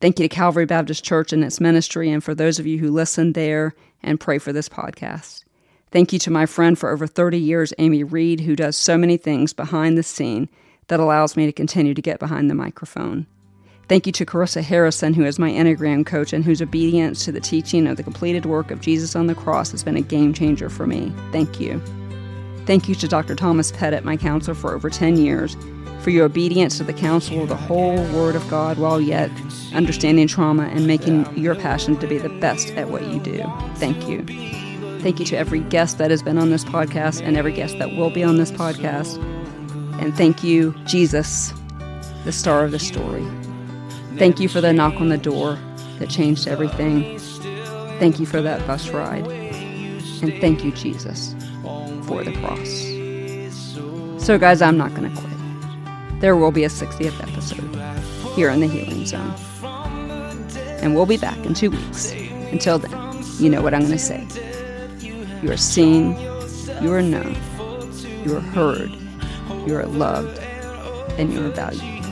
Thank 0.00 0.18
you 0.18 0.28
to 0.28 0.34
Calvary 0.34 0.66
Baptist 0.66 1.04
Church 1.04 1.32
and 1.32 1.42
its 1.42 1.60
ministry, 1.60 2.10
and 2.10 2.22
for 2.22 2.34
those 2.34 2.58
of 2.58 2.66
you 2.66 2.78
who 2.78 2.90
listen 2.90 3.32
there 3.32 3.74
and 4.02 4.20
pray 4.20 4.38
for 4.38 4.52
this 4.52 4.68
podcast. 4.68 5.44
Thank 5.90 6.12
you 6.12 6.18
to 6.20 6.30
my 6.30 6.44
friend 6.44 6.78
for 6.78 6.90
over 6.90 7.06
30 7.06 7.38
years, 7.38 7.72
Amy 7.78 8.04
Reed, 8.04 8.40
who 8.40 8.54
does 8.54 8.76
so 8.76 8.98
many 8.98 9.16
things 9.16 9.54
behind 9.54 9.96
the 9.96 10.02
scene 10.02 10.48
that 10.88 11.00
allows 11.00 11.36
me 11.36 11.46
to 11.46 11.52
continue 11.52 11.94
to 11.94 12.02
get 12.02 12.18
behind 12.18 12.50
the 12.50 12.54
microphone. 12.54 13.26
Thank 13.88 14.06
you 14.06 14.12
to 14.12 14.26
Carissa 14.26 14.62
Harrison, 14.62 15.14
who 15.14 15.24
is 15.24 15.38
my 15.38 15.50
Enneagram 15.50 16.04
coach 16.04 16.34
and 16.34 16.44
whose 16.44 16.60
obedience 16.60 17.24
to 17.24 17.32
the 17.32 17.40
teaching 17.40 17.86
of 17.86 17.96
the 17.96 18.02
completed 18.02 18.44
work 18.44 18.70
of 18.70 18.82
Jesus 18.82 19.16
on 19.16 19.28
the 19.28 19.34
cross 19.34 19.70
has 19.70 19.82
been 19.82 19.96
a 19.96 20.02
game 20.02 20.34
changer 20.34 20.68
for 20.68 20.86
me. 20.86 21.10
Thank 21.32 21.58
you. 21.58 21.80
Thank 22.66 22.86
you 22.86 22.94
to 22.96 23.08
Dr. 23.08 23.34
Thomas 23.34 23.72
Pettit, 23.72 24.04
my 24.04 24.18
counselor 24.18 24.54
for 24.54 24.74
over 24.74 24.90
10 24.90 25.16
years, 25.16 25.56
for 26.00 26.10
your 26.10 26.26
obedience 26.26 26.76
to 26.76 26.84
the 26.84 26.92
counsel 26.92 27.42
of 27.42 27.48
the 27.48 27.56
whole 27.56 27.96
Word 28.12 28.36
of 28.36 28.46
God 28.50 28.76
while 28.76 29.00
yet 29.00 29.30
understanding 29.72 30.28
trauma 30.28 30.64
and 30.64 30.86
making 30.86 31.34
your 31.34 31.54
passion 31.54 31.96
to 31.98 32.06
be 32.06 32.18
the 32.18 32.28
best 32.28 32.68
at 32.72 32.90
what 32.90 33.06
you 33.06 33.20
do. 33.20 33.42
Thank 33.76 34.06
you. 34.06 34.22
Thank 35.00 35.18
you 35.18 35.24
to 35.26 35.36
every 35.36 35.60
guest 35.60 35.96
that 35.96 36.10
has 36.10 36.22
been 36.22 36.36
on 36.36 36.50
this 36.50 36.64
podcast 36.64 37.22
and 37.22 37.38
every 37.38 37.52
guest 37.52 37.78
that 37.78 37.96
will 37.96 38.10
be 38.10 38.22
on 38.22 38.36
this 38.36 38.52
podcast. 38.52 39.16
And 39.98 40.16
thank 40.16 40.44
you, 40.44 40.74
Jesus, 40.84 41.52
the 42.24 42.32
star 42.32 42.64
of 42.64 42.70
the 42.70 42.78
story. 42.78 43.26
Thank 44.16 44.40
you 44.40 44.48
for 44.48 44.60
the 44.60 44.72
knock 44.72 44.94
on 44.94 45.08
the 45.08 45.18
door 45.18 45.58
that 45.98 46.08
changed 46.08 46.48
everything. 46.48 47.18
Thank 47.98 48.20
you 48.20 48.26
for 48.26 48.40
that 48.42 48.66
bus 48.66 48.90
ride. 48.90 49.26
And 49.26 50.32
thank 50.40 50.64
you, 50.64 50.72
Jesus, 50.72 51.34
for 52.06 52.24
the 52.24 52.32
cross. 52.40 54.24
So, 54.24 54.38
guys, 54.38 54.60
I'm 54.60 54.76
not 54.76 54.94
going 54.94 55.12
to 55.12 55.20
quit. 55.20 56.20
There 56.20 56.36
will 56.36 56.50
be 56.50 56.64
a 56.64 56.68
60th 56.68 57.22
episode 57.22 58.34
here 58.34 58.50
in 58.50 58.60
the 58.60 58.66
Healing 58.66 59.06
Zone. 59.06 59.34
And 60.82 60.94
we'll 60.94 61.06
be 61.06 61.16
back 61.16 61.38
in 61.46 61.54
two 61.54 61.70
weeks. 61.70 62.12
Until 62.52 62.78
then, 62.78 63.22
you 63.38 63.48
know 63.48 63.62
what 63.62 63.74
I'm 63.74 63.80
going 63.80 63.92
to 63.92 63.98
say. 63.98 64.26
You 65.42 65.50
are 65.50 65.56
seen, 65.56 66.18
you 66.82 66.92
are 66.92 67.02
known, 67.02 67.36
you 68.24 68.36
are 68.36 68.40
heard, 68.40 68.90
you 69.68 69.76
are 69.76 69.86
loved 69.86 70.38
and 71.18 71.30
you 71.30 71.44
are 71.44 71.50
valued. 71.50 72.04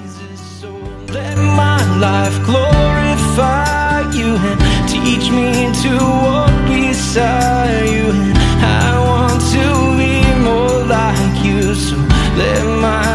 Let 1.09 1.37
my 1.39 1.81
life 1.97 2.37
glorify 2.45 4.01
you 4.13 4.37
and 4.49 4.61
teach 4.87 5.31
me 5.31 5.73
to 5.83 5.93
walk 6.27 6.55
beside 6.69 7.89
you. 7.97 8.11
And 8.13 8.39
I 8.83 8.89
want 9.09 9.41
to 9.57 9.67
be 10.01 10.15
more 10.45 10.85
like 10.97 11.45
you, 11.47 11.75
so 11.75 11.97
let 12.37 12.63
my 12.89 13.06